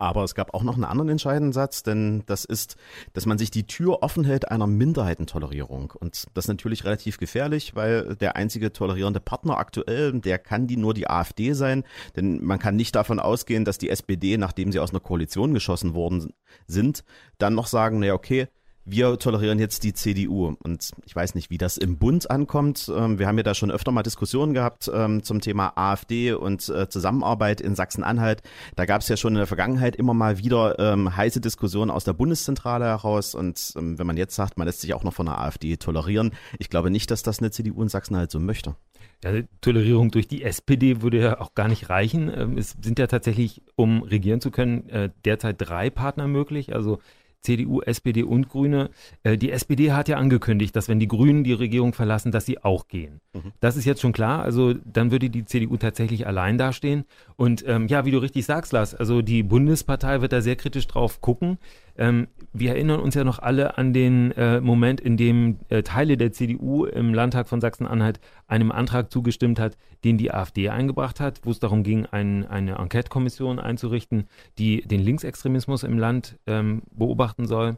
Aber 0.00 0.24
es 0.24 0.34
gab 0.34 0.54
auch 0.54 0.62
noch 0.62 0.74
einen 0.74 0.84
anderen 0.84 1.10
entscheidenden 1.10 1.52
Satz, 1.52 1.82
denn 1.82 2.22
das 2.24 2.46
ist, 2.46 2.76
dass 3.12 3.26
man 3.26 3.36
sich 3.36 3.50
die 3.50 3.66
Tür 3.66 4.02
offen 4.02 4.24
hält 4.24 4.50
einer 4.50 4.66
Minderheitentolerierung. 4.66 5.92
Und 6.00 6.26
das 6.32 6.46
ist 6.46 6.48
natürlich 6.48 6.86
relativ 6.86 7.18
gefährlich, 7.18 7.74
weil 7.74 8.16
der 8.16 8.34
einzige 8.34 8.72
tolerierende 8.72 9.20
Partner 9.20 9.58
aktuell, 9.58 10.18
der 10.18 10.38
kann 10.38 10.66
die 10.66 10.78
nur 10.78 10.94
die 10.94 11.08
AfD 11.08 11.52
sein. 11.52 11.84
Denn 12.16 12.42
man 12.42 12.58
kann 12.58 12.76
nicht 12.76 12.96
davon 12.96 13.20
ausgehen, 13.20 13.66
dass 13.66 13.76
die 13.76 13.90
SPD, 13.90 14.38
nachdem 14.38 14.72
sie 14.72 14.80
aus 14.80 14.90
einer 14.90 15.00
Koalition 15.00 15.52
geschossen 15.52 15.92
worden 15.92 16.32
sind, 16.66 17.04
dann 17.36 17.54
noch 17.54 17.66
sagen, 17.66 17.98
naja, 17.98 18.14
okay, 18.14 18.48
wir 18.84 19.18
tolerieren 19.18 19.58
jetzt 19.58 19.84
die 19.84 19.92
CDU. 19.92 20.56
Und 20.62 20.90
ich 21.04 21.14
weiß 21.14 21.34
nicht, 21.34 21.50
wie 21.50 21.58
das 21.58 21.76
im 21.76 21.98
Bund 21.98 22.30
ankommt. 22.30 22.90
Ähm, 22.94 23.18
wir 23.18 23.26
haben 23.26 23.36
ja 23.36 23.42
da 23.42 23.54
schon 23.54 23.70
öfter 23.70 23.92
mal 23.92 24.02
Diskussionen 24.02 24.54
gehabt 24.54 24.90
ähm, 24.92 25.22
zum 25.22 25.40
Thema 25.40 25.72
AfD 25.76 26.32
und 26.32 26.68
äh, 26.68 26.88
Zusammenarbeit 26.88 27.60
in 27.60 27.74
Sachsen-Anhalt. 27.74 28.42
Da 28.76 28.86
gab 28.86 29.02
es 29.02 29.08
ja 29.08 29.16
schon 29.16 29.34
in 29.34 29.38
der 29.38 29.46
Vergangenheit 29.46 29.96
immer 29.96 30.14
mal 30.14 30.38
wieder 30.38 30.78
ähm, 30.78 31.16
heiße 31.16 31.40
Diskussionen 31.40 31.90
aus 31.90 32.04
der 32.04 32.14
Bundeszentrale 32.14 32.86
heraus. 32.86 33.34
Und 33.34 33.72
wenn 33.74 34.06
man 34.06 34.16
jetzt 34.16 34.34
sagt, 34.34 34.58
man 34.58 34.66
lässt 34.66 34.80
sich 34.80 34.94
auch 34.94 35.04
noch 35.04 35.14
von 35.14 35.26
der 35.26 35.38
AfD 35.38 35.76
tolerieren, 35.76 36.32
ich 36.58 36.70
glaube 36.70 36.90
nicht, 36.90 37.10
dass 37.10 37.22
das 37.22 37.40
eine 37.40 37.50
CDU 37.50 37.82
in 37.82 37.88
Sachsen-Anhalt 37.88 38.30
so 38.30 38.40
möchte. 38.40 38.74
Ja, 39.22 39.32
Tolerierung 39.60 40.10
durch 40.10 40.28
die 40.28 40.42
SPD 40.42 41.02
würde 41.02 41.20
ja 41.20 41.40
auch 41.40 41.54
gar 41.54 41.68
nicht 41.68 41.90
reichen. 41.90 42.28
Es 42.58 42.76
sind 42.82 42.98
ja 42.98 43.06
tatsächlich, 43.06 43.62
um 43.76 44.02
regieren 44.02 44.40
zu 44.40 44.50
können, 44.50 44.88
äh, 44.88 45.10
derzeit 45.26 45.56
drei 45.58 45.90
Partner 45.90 46.26
möglich. 46.26 46.74
Also 46.74 47.00
CDU, 47.42 47.80
SPD 47.80 48.22
und 48.22 48.48
Grüne. 48.48 48.90
Äh, 49.22 49.36
die 49.36 49.50
SPD 49.50 49.92
hat 49.92 50.08
ja 50.08 50.16
angekündigt, 50.16 50.76
dass 50.76 50.88
wenn 50.88 51.00
die 51.00 51.08
Grünen 51.08 51.44
die 51.44 51.52
Regierung 51.52 51.92
verlassen, 51.92 52.32
dass 52.32 52.46
sie 52.46 52.62
auch 52.62 52.88
gehen. 52.88 53.20
Mhm. 53.32 53.52
Das 53.60 53.76
ist 53.76 53.84
jetzt 53.84 54.00
schon 54.00 54.12
klar. 54.12 54.42
Also 54.42 54.74
dann 54.74 55.10
würde 55.10 55.30
die 55.30 55.44
CDU 55.44 55.76
tatsächlich 55.76 56.26
allein 56.26 56.58
dastehen. 56.58 57.04
Und 57.36 57.64
ähm, 57.66 57.88
ja, 57.88 58.04
wie 58.04 58.10
du 58.10 58.18
richtig 58.18 58.44
sagst, 58.44 58.72
Lars, 58.72 58.94
also 58.94 59.22
die 59.22 59.42
Bundespartei 59.42 60.20
wird 60.20 60.32
da 60.32 60.40
sehr 60.40 60.56
kritisch 60.56 60.86
drauf 60.86 61.20
gucken. 61.20 61.58
Ähm, 62.00 62.28
wir 62.54 62.70
erinnern 62.70 62.98
uns 62.98 63.14
ja 63.14 63.24
noch 63.24 63.38
alle 63.38 63.76
an 63.76 63.92
den 63.92 64.32
äh, 64.32 64.60
Moment, 64.62 65.02
in 65.02 65.18
dem 65.18 65.58
äh, 65.68 65.82
Teile 65.82 66.16
der 66.16 66.32
CDU 66.32 66.86
im 66.86 67.12
Landtag 67.12 67.46
von 67.46 67.60
Sachsen-Anhalt 67.60 68.20
einem 68.48 68.72
Antrag 68.72 69.12
zugestimmt 69.12 69.60
hat, 69.60 69.76
den 70.02 70.16
die 70.16 70.32
AfD 70.32 70.70
eingebracht 70.70 71.20
hat, 71.20 71.42
wo 71.44 71.50
es 71.50 71.60
darum 71.60 71.82
ging, 71.82 72.06
ein, 72.06 72.46
eine 72.46 72.76
Enquete-Kommission 72.76 73.58
einzurichten, 73.58 74.24
die 74.58 74.80
den 74.80 75.02
Linksextremismus 75.02 75.82
im 75.82 75.98
Land 75.98 76.38
ähm, 76.46 76.82
beobachten 76.90 77.46
soll. 77.46 77.76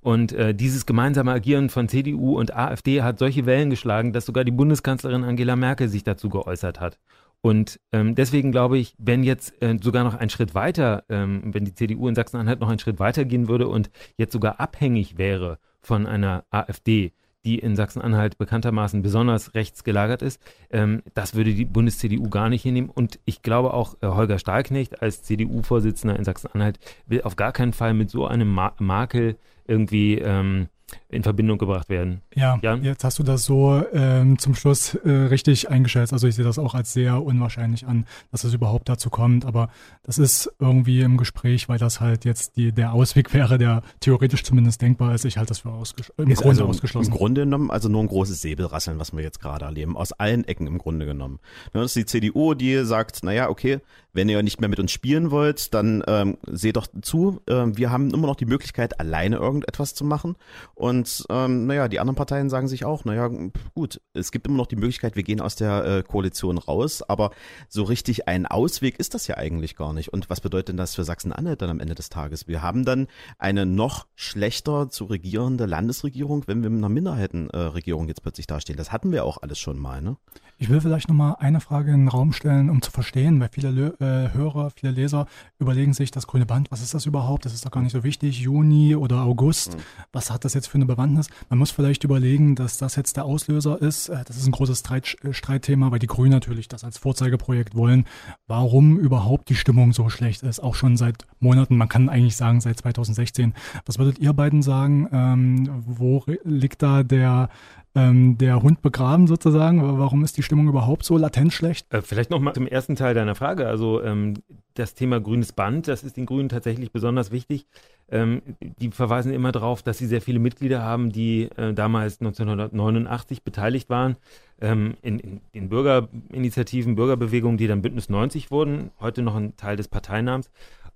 Und 0.00 0.32
äh, 0.32 0.52
dieses 0.52 0.84
gemeinsame 0.84 1.30
Agieren 1.30 1.68
von 1.68 1.88
CDU 1.88 2.40
und 2.40 2.56
AfD 2.56 3.02
hat 3.02 3.20
solche 3.20 3.46
Wellen 3.46 3.70
geschlagen, 3.70 4.12
dass 4.12 4.26
sogar 4.26 4.42
die 4.42 4.50
Bundeskanzlerin 4.50 5.22
Angela 5.22 5.54
Merkel 5.54 5.88
sich 5.88 6.02
dazu 6.02 6.28
geäußert 6.28 6.80
hat. 6.80 6.98
Und 7.42 7.80
ähm, 7.92 8.14
deswegen 8.14 8.52
glaube 8.52 8.78
ich, 8.78 8.94
wenn 8.98 9.22
jetzt 9.22 9.60
äh, 9.62 9.78
sogar 9.80 10.04
noch 10.04 10.14
ein 10.14 10.30
Schritt 10.30 10.54
weiter, 10.54 11.04
ähm, 11.08 11.42
wenn 11.44 11.64
die 11.64 11.74
CDU 11.74 12.06
in 12.08 12.14
Sachsen-Anhalt 12.14 12.60
noch 12.60 12.68
einen 12.68 12.78
Schritt 12.78 12.98
weiter 12.98 13.24
gehen 13.24 13.48
würde 13.48 13.68
und 13.68 13.90
jetzt 14.16 14.32
sogar 14.32 14.60
abhängig 14.60 15.16
wäre 15.16 15.58
von 15.80 16.06
einer 16.06 16.44
AfD, 16.50 17.12
die 17.44 17.58
in 17.58 17.74
Sachsen-Anhalt 17.74 18.36
bekanntermaßen 18.36 19.00
besonders 19.00 19.54
rechts 19.54 19.84
gelagert 19.84 20.20
ist, 20.20 20.40
ähm, 20.70 21.02
das 21.14 21.34
würde 21.34 21.54
die 21.54 21.64
Bundes-CDU 21.64 22.28
gar 22.28 22.50
nicht 22.50 22.62
hinnehmen. 22.62 22.90
Und 22.90 23.18
ich 23.24 23.40
glaube 23.40 23.72
auch, 23.72 23.94
äh, 24.02 24.06
Holger 24.06 24.38
Stahlknecht 24.38 25.00
als 25.00 25.22
CDU-Vorsitzender 25.22 26.16
in 26.16 26.24
Sachsen-Anhalt 26.24 26.78
will 27.06 27.22
auf 27.22 27.36
gar 27.36 27.52
keinen 27.52 27.72
Fall 27.72 27.94
mit 27.94 28.10
so 28.10 28.26
einem 28.26 28.48
Ma 28.52 28.74
Makel 28.78 29.36
irgendwie 29.66 30.18
ähm, 30.18 30.68
in 31.08 31.22
Verbindung 31.22 31.58
gebracht 31.58 31.88
werden. 31.88 32.22
Ja, 32.34 32.58
Jan? 32.62 32.84
jetzt 32.84 33.04
hast 33.04 33.18
du 33.18 33.22
das 33.22 33.44
so 33.44 33.82
ähm, 33.92 34.38
zum 34.38 34.54
Schluss 34.54 34.94
äh, 34.94 35.10
richtig 35.10 35.68
eingeschätzt. 35.68 36.12
Also 36.12 36.28
ich 36.28 36.36
sehe 36.36 36.44
das 36.44 36.58
auch 36.58 36.74
als 36.74 36.92
sehr 36.92 37.22
unwahrscheinlich 37.22 37.86
an, 37.86 38.06
dass 38.30 38.44
es 38.44 38.54
überhaupt 38.54 38.88
dazu 38.88 39.10
kommt. 39.10 39.44
Aber 39.44 39.70
das 40.02 40.18
ist 40.18 40.52
irgendwie 40.58 41.00
im 41.00 41.16
Gespräch, 41.16 41.68
weil 41.68 41.78
das 41.78 42.00
halt 42.00 42.24
jetzt 42.24 42.56
die, 42.56 42.72
der 42.72 42.92
Ausweg 42.92 43.34
wäre, 43.34 43.58
der 43.58 43.82
theoretisch 44.00 44.44
zumindest 44.44 44.82
denkbar 44.82 45.14
ist. 45.14 45.24
Ich 45.24 45.36
halte 45.36 45.48
das 45.50 45.60
für 45.60 45.70
ausges 45.70 46.12
im 46.16 46.30
ist 46.30 46.42
Grunde 46.42 46.62
also 46.62 46.66
ausgeschlossen. 46.66 47.12
Im 47.12 47.16
Grunde 47.16 47.42
genommen 47.42 47.70
also 47.70 47.88
nur 47.88 48.02
ein 48.02 48.08
großes 48.08 48.40
Säbelrasseln, 48.40 48.98
was 48.98 49.12
wir 49.12 49.22
jetzt 49.22 49.40
gerade 49.40 49.64
erleben. 49.64 49.96
Aus 49.96 50.12
allen 50.12 50.44
Ecken 50.44 50.66
im 50.66 50.78
Grunde 50.78 51.06
genommen. 51.06 51.40
Das 51.72 51.84
ist 51.86 51.96
die 51.96 52.06
CDU, 52.06 52.54
die 52.54 52.84
sagt, 52.84 53.24
naja, 53.24 53.48
okay, 53.48 53.80
wenn 54.12 54.28
ihr 54.28 54.42
nicht 54.42 54.60
mehr 54.60 54.68
mit 54.68 54.80
uns 54.80 54.90
spielen 54.92 55.30
wollt, 55.30 55.72
dann 55.74 56.02
ähm, 56.06 56.38
seht 56.46 56.76
doch 56.76 56.86
zu, 57.02 57.40
äh, 57.46 57.66
wir 57.66 57.90
haben 57.90 58.10
immer 58.10 58.26
noch 58.26 58.36
die 58.36 58.46
Möglichkeit, 58.46 58.98
alleine 58.98 59.36
irgendetwas 59.36 59.94
zu 59.94 60.04
machen. 60.04 60.36
Und 60.80 61.26
ähm, 61.28 61.66
naja, 61.66 61.88
die 61.88 62.00
anderen 62.00 62.16
Parteien 62.16 62.48
sagen 62.48 62.66
sich 62.66 62.86
auch, 62.86 63.04
naja, 63.04 63.30
gut, 63.74 64.00
es 64.14 64.32
gibt 64.32 64.46
immer 64.46 64.56
noch 64.56 64.66
die 64.66 64.76
Möglichkeit, 64.76 65.14
wir 65.14 65.22
gehen 65.22 65.42
aus 65.42 65.54
der 65.54 65.84
äh, 65.84 66.02
Koalition 66.02 66.56
raus, 66.56 67.02
aber 67.02 67.32
so 67.68 67.82
richtig 67.82 68.28
ein 68.28 68.46
Ausweg 68.46 68.98
ist 68.98 69.12
das 69.12 69.26
ja 69.26 69.36
eigentlich 69.36 69.76
gar 69.76 69.92
nicht. 69.92 70.10
Und 70.10 70.30
was 70.30 70.40
bedeutet 70.40 70.68
denn 70.70 70.78
das 70.78 70.94
für 70.94 71.04
Sachsen-Anhalt 71.04 71.60
dann 71.60 71.68
am 71.68 71.80
Ende 71.80 71.94
des 71.94 72.08
Tages? 72.08 72.48
Wir 72.48 72.62
haben 72.62 72.86
dann 72.86 73.08
eine 73.38 73.66
noch 73.66 74.06
schlechter 74.14 74.88
zu 74.88 75.04
regierende 75.04 75.66
Landesregierung, 75.66 76.44
wenn 76.46 76.62
wir 76.62 76.70
mit 76.70 76.78
einer 76.78 76.88
Minderheitenregierung 76.88 78.08
jetzt 78.08 78.22
plötzlich 78.22 78.46
dastehen. 78.46 78.78
Das 78.78 78.90
hatten 78.90 79.12
wir 79.12 79.26
auch 79.26 79.36
alles 79.42 79.58
schon 79.58 79.78
mal, 79.78 80.00
ne? 80.00 80.16
Ich 80.62 80.68
will 80.68 80.82
vielleicht 80.82 81.08
nochmal 81.08 81.36
eine 81.38 81.58
Frage 81.58 81.90
in 81.90 82.00
den 82.00 82.08
Raum 82.08 82.34
stellen, 82.34 82.68
um 82.68 82.82
zu 82.82 82.90
verstehen, 82.90 83.40
weil 83.40 83.48
viele 83.50 83.70
Lö 83.70 83.92
äh, 83.98 84.30
Hörer, 84.34 84.68
viele 84.68 84.92
Leser 84.92 85.26
überlegen 85.58 85.94
sich, 85.94 86.10
das 86.10 86.26
grüne 86.26 86.44
Band, 86.44 86.70
was 86.70 86.82
ist 86.82 86.92
das 86.92 87.06
überhaupt? 87.06 87.46
Das 87.46 87.54
ist 87.54 87.64
doch 87.64 87.70
gar 87.70 87.80
nicht 87.80 87.92
so 87.92 88.04
wichtig. 88.04 88.40
Juni 88.40 88.94
oder 88.94 89.22
August, 89.22 89.74
mhm. 89.74 89.80
was 90.12 90.30
hat 90.30 90.44
das 90.44 90.52
jetzt 90.52 90.66
für 90.66 90.74
eine 90.74 90.84
Bewandtnis? 90.84 91.28
Man 91.48 91.58
muss 91.58 91.70
vielleicht 91.70 92.04
überlegen, 92.04 92.56
dass 92.56 92.76
das 92.76 92.94
jetzt 92.96 93.16
der 93.16 93.24
Auslöser 93.24 93.80
ist. 93.80 94.10
Äh, 94.10 94.22
das 94.26 94.36
ist 94.36 94.46
ein 94.46 94.52
großes 94.52 94.80
Streit, 94.80 95.16
äh, 95.24 95.32
Streitthema, 95.32 95.92
weil 95.92 95.98
die 95.98 96.06
Grünen 96.06 96.32
natürlich 96.32 96.68
das 96.68 96.84
als 96.84 96.98
Vorzeigeprojekt 96.98 97.74
wollen. 97.74 98.04
Warum 98.46 98.98
überhaupt 98.98 99.48
die 99.48 99.54
Stimmung 99.54 99.94
so 99.94 100.10
schlecht 100.10 100.42
ist, 100.42 100.60
auch 100.60 100.74
schon 100.74 100.98
seit 100.98 101.26
Monaten, 101.38 101.78
man 101.78 101.88
kann 101.88 102.10
eigentlich 102.10 102.36
sagen 102.36 102.60
seit 102.60 102.80
2016. 102.80 103.54
Was 103.86 103.98
würdet 103.98 104.18
ihr 104.18 104.34
beiden 104.34 104.60
sagen? 104.60 105.08
Ähm, 105.10 105.82
wo 105.86 106.22
liegt 106.44 106.82
da 106.82 107.02
der 107.02 107.48
ähm, 107.94 108.38
der 108.38 108.62
Hund 108.62 108.82
begraben 108.82 109.26
sozusagen? 109.26 109.98
Warum 109.98 110.22
ist 110.24 110.36
die 110.36 110.42
Stimmung 110.42 110.68
überhaupt 110.68 111.04
so 111.04 111.16
latent 111.16 111.52
schlecht? 111.52 111.92
Äh, 111.92 112.02
vielleicht 112.02 112.30
nochmal 112.30 112.54
zum 112.54 112.66
ersten 112.66 112.96
Teil 112.96 113.14
deiner 113.14 113.34
Frage. 113.34 113.66
Also 113.66 114.02
ähm, 114.02 114.34
das 114.74 114.94
Thema 114.94 115.20
grünes 115.20 115.52
Band, 115.52 115.88
das 115.88 116.04
ist 116.04 116.16
den 116.16 116.26
Grünen 116.26 116.48
tatsächlich 116.48 116.92
besonders 116.92 117.32
wichtig. 117.32 117.66
Ähm, 118.10 118.42
die 118.60 118.90
verweisen 118.90 119.32
immer 119.32 119.52
darauf, 119.52 119.82
dass 119.82 119.98
sie 119.98 120.06
sehr 120.06 120.20
viele 120.20 120.38
Mitglieder 120.38 120.82
haben, 120.82 121.10
die 121.10 121.48
äh, 121.56 121.72
damals 121.74 122.20
1989 122.20 123.42
beteiligt 123.42 123.88
waren 123.90 124.16
ähm, 124.60 124.94
in, 125.02 125.18
in 125.18 125.40
den 125.54 125.68
Bürgerinitiativen, 125.68 126.96
Bürgerbewegungen, 126.96 127.58
die 127.58 127.66
dann 127.66 127.82
Bündnis 127.82 128.08
90 128.08 128.50
wurden, 128.50 128.90
heute 129.00 129.22
noch 129.22 129.34
ein 129.34 129.56
Teil 129.56 129.76
des 129.76 129.88
Parteinamens. 129.88 130.50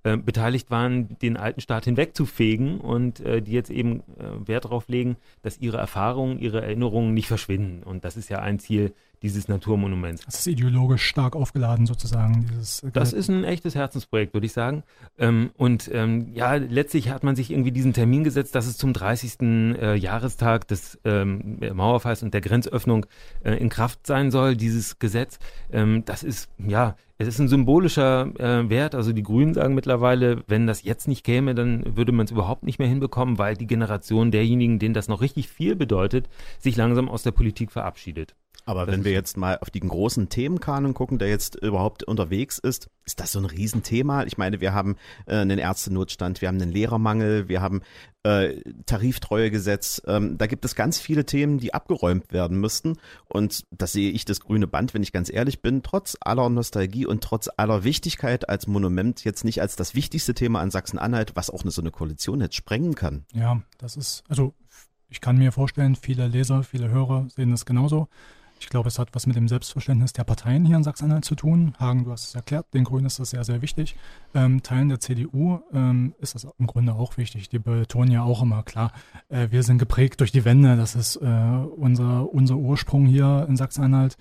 Äh, 0.05 0.17
beteiligt 0.17 0.69
waren, 0.69 1.17
den 1.17 1.35
alten 1.35 1.61
Staat 1.61 1.85
hinwegzufegen 1.85 2.79
und 2.79 3.21
äh, 3.21 3.41
die 3.41 3.53
jetzt 3.53 3.71
eben 3.71 4.01
äh, 4.19 4.47
Wert 4.47 4.65
darauf 4.65 4.87
legen, 4.87 5.17
dass 5.41 5.57
ihre 5.57 5.77
Erfahrungen, 5.77 6.37
ihre 6.37 6.61
Erinnerungen 6.61 7.15
nicht 7.15 7.27
verschwinden. 7.27 7.81
Und 7.81 8.05
das 8.05 8.15
ist 8.15 8.29
ja 8.29 8.37
ein 8.37 8.59
Ziel 8.59 8.93
dieses 9.21 9.47
Naturmonuments. 9.47 10.25
Das 10.25 10.39
ist 10.39 10.47
ideologisch 10.47 11.03
stark 11.03 11.35
aufgeladen 11.35 11.85
sozusagen. 11.85 12.45
Dieses 12.49 12.83
äh, 12.83 12.91
das 12.91 13.13
ist 13.13 13.29
ein 13.29 13.43
echtes 13.43 13.75
Herzensprojekt, 13.75 14.33
würde 14.33 14.45
ich 14.45 14.53
sagen. 14.53 14.83
Ähm, 15.17 15.51
und 15.57 15.89
ähm, 15.93 16.33
ja, 16.33 16.55
letztlich 16.55 17.09
hat 17.09 17.23
man 17.23 17.35
sich 17.35 17.51
irgendwie 17.51 17.71
diesen 17.71 17.93
Termin 17.93 18.23
gesetzt, 18.23 18.55
dass 18.55 18.67
es 18.67 18.77
zum 18.77 18.93
30. 18.93 19.41
Äh, 19.41 19.95
Jahrestag 19.95 20.67
des 20.67 20.99
ähm, 21.05 21.59
Mauerfalls 21.73 22.23
und 22.23 22.33
der 22.33 22.41
Grenzöffnung 22.41 23.05
äh, 23.43 23.53
in 23.53 23.69
Kraft 23.69 24.05
sein 24.07 24.31
soll, 24.31 24.55
dieses 24.55 24.99
Gesetz. 24.99 25.39
Das 26.05 26.23
ist, 26.23 26.49
ja, 26.57 26.95
es 27.17 27.29
ist 27.29 27.39
ein 27.39 27.47
symbolischer 27.47 28.29
äh, 28.39 28.69
Wert. 28.69 28.93
Also 28.93 29.13
die 29.13 29.23
Grünen 29.23 29.53
sagen 29.53 29.73
mittlerweile, 29.73 30.43
wenn 30.47 30.67
das 30.67 30.83
jetzt 30.83 31.07
nicht 31.07 31.23
käme, 31.23 31.55
dann 31.55 31.95
würde 31.95 32.11
man 32.11 32.25
es 32.25 32.31
überhaupt 32.31 32.63
nicht 32.63 32.77
mehr 32.77 32.89
hinbekommen, 32.89 33.37
weil 33.37 33.55
die 33.55 33.67
Generation 33.67 34.31
derjenigen, 34.31 34.79
denen 34.79 34.93
das 34.93 35.07
noch 35.07 35.21
richtig 35.21 35.47
viel 35.47 35.75
bedeutet, 35.75 36.27
sich 36.59 36.75
langsam 36.75 37.07
aus 37.07 37.23
der 37.23 37.31
Politik 37.31 37.71
verabschiedet. 37.71 38.35
Aber 38.65 38.85
das 38.85 38.93
wenn 38.93 39.05
wir 39.05 39.11
jetzt 39.11 39.37
mal 39.37 39.59
auf 39.61 39.69
den 39.69 39.87
großen 39.87 40.29
Themenkanon 40.29 40.93
gucken, 40.93 41.19
der 41.19 41.29
jetzt 41.29 41.55
überhaupt 41.55 42.03
unterwegs 42.03 42.57
ist, 42.57 42.89
ist 43.05 43.19
das 43.19 43.31
so 43.31 43.39
ein 43.39 43.45
Riesenthema? 43.45 44.23
Ich 44.23 44.37
meine, 44.37 44.59
wir 44.59 44.73
haben 44.73 44.95
äh, 45.27 45.35
einen 45.35 45.59
Ärztenotstand, 45.59 46.41
wir 46.41 46.47
haben 46.47 46.59
einen 46.59 46.71
Lehrermangel, 46.71 47.47
wir 47.47 47.61
haben 47.61 47.81
äh, 48.23 48.59
Tariftreuegesetz. 48.87 50.01
Ähm, 50.07 50.39
da 50.39 50.47
gibt 50.47 50.65
es 50.65 50.73
ganz 50.73 50.99
viele 50.99 51.25
Themen, 51.25 51.59
die 51.59 51.75
abgeräumt 51.75 52.33
werden 52.33 52.59
müssten. 52.59 52.97
Und 53.29 53.65
das 53.69 53.91
sehe 53.91 54.11
ich 54.11 54.25
das 54.25 54.39
grüne 54.39 54.65
Band, 54.65 54.95
wenn 54.95 55.03
ich 55.03 55.11
ganz 55.11 55.31
ehrlich 55.31 55.61
bin, 55.61 55.83
trotz 55.83 56.17
aller 56.19 56.49
Nostalgie 56.49 57.05
und 57.05 57.23
trotz 57.23 57.49
aller 57.55 57.83
Wichtigkeit 57.83 58.49
als 58.49 58.65
Monument 58.65 59.23
jetzt 59.23 59.45
nicht 59.45 59.61
als 59.61 59.75
das 59.75 59.93
wichtigste 59.93 60.33
Thema 60.33 60.61
an 60.61 60.71
Sachsen-Anhalt, 60.71 61.35
was 61.35 61.51
auch 61.51 61.61
eine, 61.61 61.71
so 61.71 61.81
eine 61.83 61.91
Koalition 61.91 62.41
jetzt 62.41 62.55
sprengen 62.55 62.95
kann. 62.95 63.25
Ja, 63.33 63.61
das 63.77 63.95
ist, 63.95 64.23
also 64.27 64.55
ich 65.09 65.21
kann 65.21 65.37
mir 65.37 65.51
vorstellen, 65.51 65.95
viele 65.95 66.27
Leser, 66.27 66.63
viele 66.63 66.89
Hörer 66.89 67.27
sehen 67.29 67.51
das 67.51 67.65
genauso. 67.65 68.09
Ich 68.59 68.69
glaube, 68.69 68.87
es 68.87 68.99
hat 68.99 69.09
was 69.13 69.27
mit 69.27 69.35
dem 69.35 69.47
Selbstverständnis 69.47 70.13
der 70.13 70.23
Parteien 70.23 70.65
hier 70.65 70.77
in 70.77 70.83
Sachsen-Anhalt 70.83 71.25
zu 71.25 71.35
tun. 71.35 71.75
Hagen, 71.79 72.05
du 72.05 72.11
hast 72.11 72.29
es 72.29 72.35
erklärt, 72.35 72.73
den 72.73 72.83
Grünen 72.83 73.05
ist 73.05 73.19
das 73.19 73.31
sehr, 73.31 73.43
sehr 73.43 73.61
wichtig. 73.61 73.95
Ähm, 74.33 74.63
Teilen 74.63 74.89
der 74.89 74.99
CDU 74.99 75.59
ähm, 75.73 76.15
ist 76.19 76.35
das 76.35 76.47
im 76.57 76.67
Grunde 76.67 76.93
auch 76.93 77.17
wichtig. 77.17 77.49
Die 77.49 77.59
betonen 77.59 78.11
ja 78.11 78.23
auch 78.23 78.41
immer, 78.41 78.63
klar, 78.63 78.91
äh, 79.29 79.49
wir 79.51 79.63
sind 79.63 79.77
geprägt 79.77 80.19
durch 80.21 80.31
die 80.31 80.45
Wende, 80.45 80.77
das 80.77 80.95
ist 80.95 81.17
äh, 81.17 81.25
unser, 81.25 82.33
unser 82.33 82.55
Ursprung 82.55 83.05
hier 83.05 83.45
in 83.47 83.57
Sachsen-Anhalt. 83.57 84.17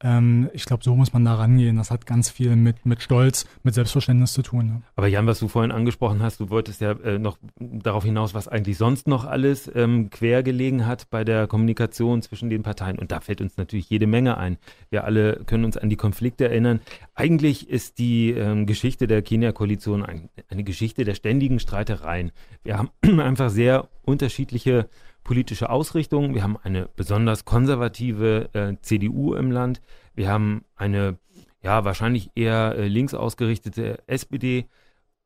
Ähm, 0.00 0.48
ich 0.52 0.64
glaube, 0.64 0.84
so 0.84 0.94
muss 0.94 1.12
man 1.12 1.24
da 1.24 1.34
rangehen. 1.34 1.76
Das 1.76 1.90
hat 1.90 2.06
ganz 2.06 2.30
viel 2.30 2.54
mit, 2.54 2.86
mit 2.86 3.02
Stolz, 3.02 3.46
mit 3.62 3.74
Selbstverständnis 3.74 4.32
zu 4.32 4.42
tun. 4.42 4.66
Ne? 4.66 4.82
Aber 4.96 5.08
Jan, 5.08 5.26
was 5.26 5.40
du 5.40 5.48
vorhin 5.48 5.72
angesprochen 5.72 6.22
hast, 6.22 6.40
du 6.40 6.50
wolltest 6.50 6.80
ja 6.80 6.92
äh, 6.92 7.18
noch 7.18 7.38
darauf 7.58 8.04
hinaus, 8.04 8.34
was 8.34 8.46
eigentlich 8.46 8.78
sonst 8.78 9.08
noch 9.08 9.24
alles 9.24 9.70
ähm, 9.74 10.10
quer 10.10 10.42
gelegen 10.42 10.86
hat 10.86 11.10
bei 11.10 11.24
der 11.24 11.46
Kommunikation 11.46 12.22
zwischen 12.22 12.48
den 12.48 12.62
Parteien. 12.62 12.98
Und 12.98 13.10
da 13.10 13.20
fällt 13.20 13.40
uns 13.40 13.56
natürlich 13.56 13.90
jede 13.90 14.06
Menge 14.06 14.38
ein. 14.38 14.58
Wir 14.90 15.04
alle 15.04 15.40
können 15.46 15.64
uns 15.64 15.76
an 15.76 15.90
die 15.90 15.96
Konflikte 15.96 16.48
erinnern. 16.48 16.80
Eigentlich 17.14 17.68
ist 17.68 17.98
die 17.98 18.30
ähm, 18.30 18.66
Geschichte 18.66 19.08
der 19.08 19.22
Kenia-Koalition 19.22 20.04
ein, 20.04 20.28
eine 20.48 20.62
Geschichte 20.62 21.04
der 21.04 21.14
ständigen 21.14 21.58
Streitereien. 21.58 22.30
Wir 22.62 22.78
haben 22.78 22.90
einfach 23.20 23.50
sehr 23.50 23.88
unterschiedliche 24.04 24.88
politische 25.28 25.68
Ausrichtung. 25.68 26.34
Wir 26.34 26.42
haben 26.42 26.56
eine 26.56 26.88
besonders 26.96 27.44
konservative 27.44 28.48
äh, 28.54 28.76
CDU 28.80 29.34
im 29.34 29.50
Land. 29.50 29.82
Wir 30.14 30.30
haben 30.30 30.64
eine, 30.74 31.18
ja, 31.62 31.84
wahrscheinlich 31.84 32.30
eher 32.34 32.74
äh, 32.78 32.88
links 32.88 33.12
ausgerichtete 33.12 33.98
SPD. 34.06 34.64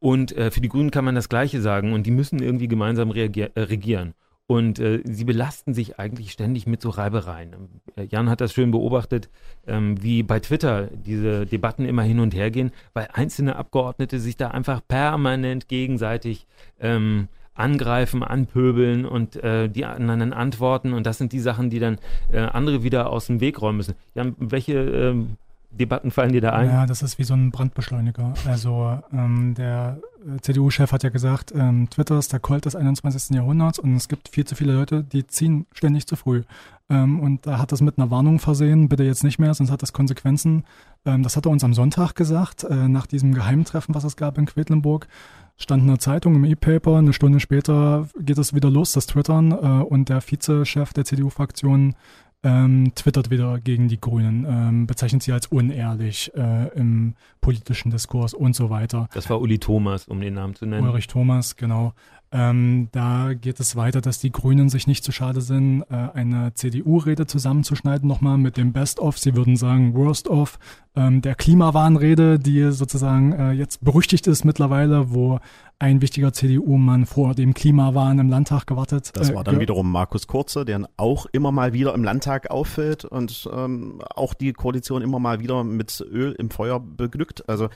Und 0.01 0.37
äh, 0.37 0.51
für 0.51 0.61
die 0.61 0.69
Grünen 0.69 0.91
kann 0.91 1.05
man 1.05 1.15
das 1.15 1.29
Gleiche 1.29 1.61
sagen. 1.61 1.93
Und 1.93 2.05
die 2.05 2.11
müssen 2.11 2.43
irgendwie 2.43 2.67
gemeinsam 2.67 3.13
äh, 3.13 3.31
regieren. 3.57 4.15
Und 4.49 4.81
äh, 4.81 5.03
sie 5.05 5.25
belasten 5.25 5.73
sich 5.73 6.01
eigentlich 6.01 6.33
ständig 6.33 6.67
mit 6.67 6.83
so 6.83 6.91
Reibereien. 6.91 7.81
Äh, 7.95 8.07
Jan 8.11 8.29
hat 8.29 8.41
das 8.41 8.53
schön 8.53 8.73
beobachtet, 8.73 9.31
ähm, 9.69 10.03
wie 10.03 10.25
bei 10.25 10.41
Twitter 10.41 10.89
diese 10.89 11.47
Debatten 11.47 11.85
immer 11.85 12.03
hin 12.03 12.19
und 12.19 12.35
her 12.35 12.51
gehen, 12.51 12.73
weil 12.93 13.09
einzelne 13.13 13.55
Abgeordnete 13.55 14.19
sich 14.19 14.37
da 14.37 14.49
einfach 14.49 14.81
permanent 14.89 15.69
gegenseitig 15.69 16.49
ähm, 16.81 17.29
angreifen, 17.55 18.23
anpöbeln 18.23 19.05
und 19.05 19.37
äh, 19.37 19.69
die 19.69 19.85
anderen 19.85 20.33
antworten. 20.33 20.93
Und 20.93 21.07
das 21.07 21.19
sind 21.19 21.33
die 21.33 21.41
Sachen, 21.41 21.71
die 21.71 21.79
dann 21.79 21.99
äh, 22.33 22.41
andere 22.41 22.83
wieder 22.83 23.11
aus 23.11 23.27
dem 23.27 23.41
Weg 23.41 23.61
räumen 23.61 23.79
müssen. 23.79 23.95
Ja, 24.15 24.25
welche 24.39 24.73
äh, 24.75 25.15
Debatten 25.73 26.11
fallen 26.11 26.33
dir 26.33 26.43
da 26.43 26.51
ein? 26.51 26.69
Ja, 26.69 26.87
das 26.87 27.03
ist 27.03 27.19
wie 27.19 27.25
so 27.25 27.35
ein 27.35 27.51
Brandbeschleuniger. 27.51 28.35
Also 28.47 28.99
ähm, 29.13 29.55
der 29.55 30.01
äh, 30.27 30.39
CDU-Chef 30.41 30.93
hat 30.93 31.03
ja 31.03 31.09
gesagt, 31.09 31.53
ähm, 31.55 31.89
Twitter 31.89 32.19
ist 32.19 32.33
der 32.33 32.41
Colt 32.41 32.67
des 32.67 32.77
21. 32.77 33.35
Jahrhunderts 33.35 33.79
und 33.79 33.97
es 33.97 34.09
gibt 34.09 34.29
viel 34.29 34.45
zu 34.45 34.55
viele 34.55 34.75
Leute, 34.75 35.03
die 35.03 35.27
ziehen 35.27 35.67
ständig 35.73 36.07
zu 36.07 36.17
früh. 36.17 36.43
Ähm, 36.91 37.21
und 37.21 37.47
er 37.47 37.59
hat 37.59 37.73
das 37.73 37.81
mit 37.81 37.99
einer 37.99 38.11
Warnung 38.11 38.39
versehen, 38.39 38.89
bitte 38.91 39.05
jetzt 39.05 39.25
nicht 39.25 39.39
mehr, 39.39 39.55
sonst 39.55 39.71
hat 39.71 39.81
das 39.81 39.95
Konsequenzen. 39.95 40.65
Ähm, 41.07 41.23
das 41.23 41.37
hat 41.37 41.47
er 41.47 41.51
uns 41.51 41.65
am 41.65 41.73
Sonntag 41.73 42.15
gesagt, 42.15 42.65
äh, 42.65 42.89
nach 42.89 43.07
diesem 43.07 43.33
Geheimtreffen, 43.33 43.95
was 43.95 44.05
es 44.05 44.17
gab 44.17 44.37
in 44.37 44.47
Quedlinburg 44.47 45.09
stand 45.57 45.83
in 45.83 45.89
der 45.89 45.99
Zeitung 45.99 46.35
im 46.35 46.45
E-Paper, 46.45 46.97
eine 46.97 47.13
Stunde 47.13 47.41
später 47.41 48.09
geht 48.19 48.39
es 48.39 48.55
wieder 48.55 48.71
los, 48.71 48.93
das 48.93 49.07
Twittern, 49.07 49.53
äh, 49.53 49.85
und 49.85 50.09
der 50.09 50.21
Vizechef 50.21 50.93
der 50.93 51.05
CDU-Fraktion 51.05 51.95
ähm, 52.45 52.93
twittert 52.95 53.31
wieder 53.31 53.61
gegen 53.61 53.89
die 53.89 54.01
Grünen, 54.01 54.45
ähm, 54.49 54.87
bezeichnet 54.87 55.23
sie 55.23 55.33
als 55.33 55.47
unehrlich 55.47 56.33
äh, 56.35 56.69
im 56.77 57.15
politischen 57.41 57.91
Diskurs 57.91 58.35
und 58.35 58.57
so 58.57 58.69
weiter. 58.69 59.09
Das 59.15 59.31
war 59.31 59.41
Uli 59.41 59.59
Thomas, 59.59 60.09
um 60.09 60.21
den 60.21 60.35
Namen 60.35 60.55
zu 60.55 60.67
nennen. 60.67 60.87
Ulrich 60.89 61.07
Thomas, 61.07 61.57
genau. 61.57 61.93
Ähm, 62.35 62.89
da 62.93 63.35
geht 63.35 63.61
es 63.61 63.77
weiter, 63.77 64.01
dass 64.01 64.19
die 64.19 64.33
Grünen 64.33 64.71
sich 64.71 64.87
nicht 64.87 65.05
zu 65.05 65.13
schade 65.13 65.43
sind, 65.43 65.83
äh, 65.91 66.09
eine 66.15 66.55
CDU-Rede 66.55 67.27
zusammenzuschneiden, 67.27 68.09
nochmal 68.09 68.39
mit 68.39 68.57
dem 68.57 68.73
Best-of, 68.73 69.19
sie 69.19 69.37
würden 69.37 69.57
sagen 69.57 69.95
Worst-of, 69.95 70.59
ähm, 70.97 71.21
der 71.21 71.35
Klimawarnrede, 71.35 72.39
die 72.39 72.73
sozusagen 72.73 73.33
äh, 73.33 73.53
jetzt 73.53 73.85
berüchtigt 73.85 74.27
ist 74.27 74.45
mittlerweile, 74.45 75.13
wo 75.13 75.41
ein 75.79 76.01
wichtiger 76.01 76.33
CDU-Mann 76.33 77.07
vor 77.07 77.35
dem 77.35 77.55
Klimawahn 77.55 78.19
im 78.19 78.31
Landtag 78.31 78.67
gewartet. 78.67 79.11
Das 79.15 79.31
äh, 79.31 79.35
war 79.35 79.45
dann 79.45 79.61
wiederum 79.61 79.91
Markus 79.91 80.27
Kurze, 80.27 80.65
der 80.65 80.89
auch 80.97 81.27
immer 81.33 81.53
mal 81.53 81.73
wieder 81.73 81.93
im 81.93 82.05
Landtag 82.05 82.51
auffällt 82.51 83.05
und 83.05 83.51
ähm, 83.53 84.01
auch 84.15 84.33
die 84.33 84.53
Koalition 84.53 85.03
immer 85.03 85.19
mal 85.19 85.41
wieder 85.41 85.65
mit 85.65 86.01
Öl 86.01 86.33
im 86.39 86.51
Feuer 86.51 86.81
beglückt. 86.81 87.49
Also 87.49 87.69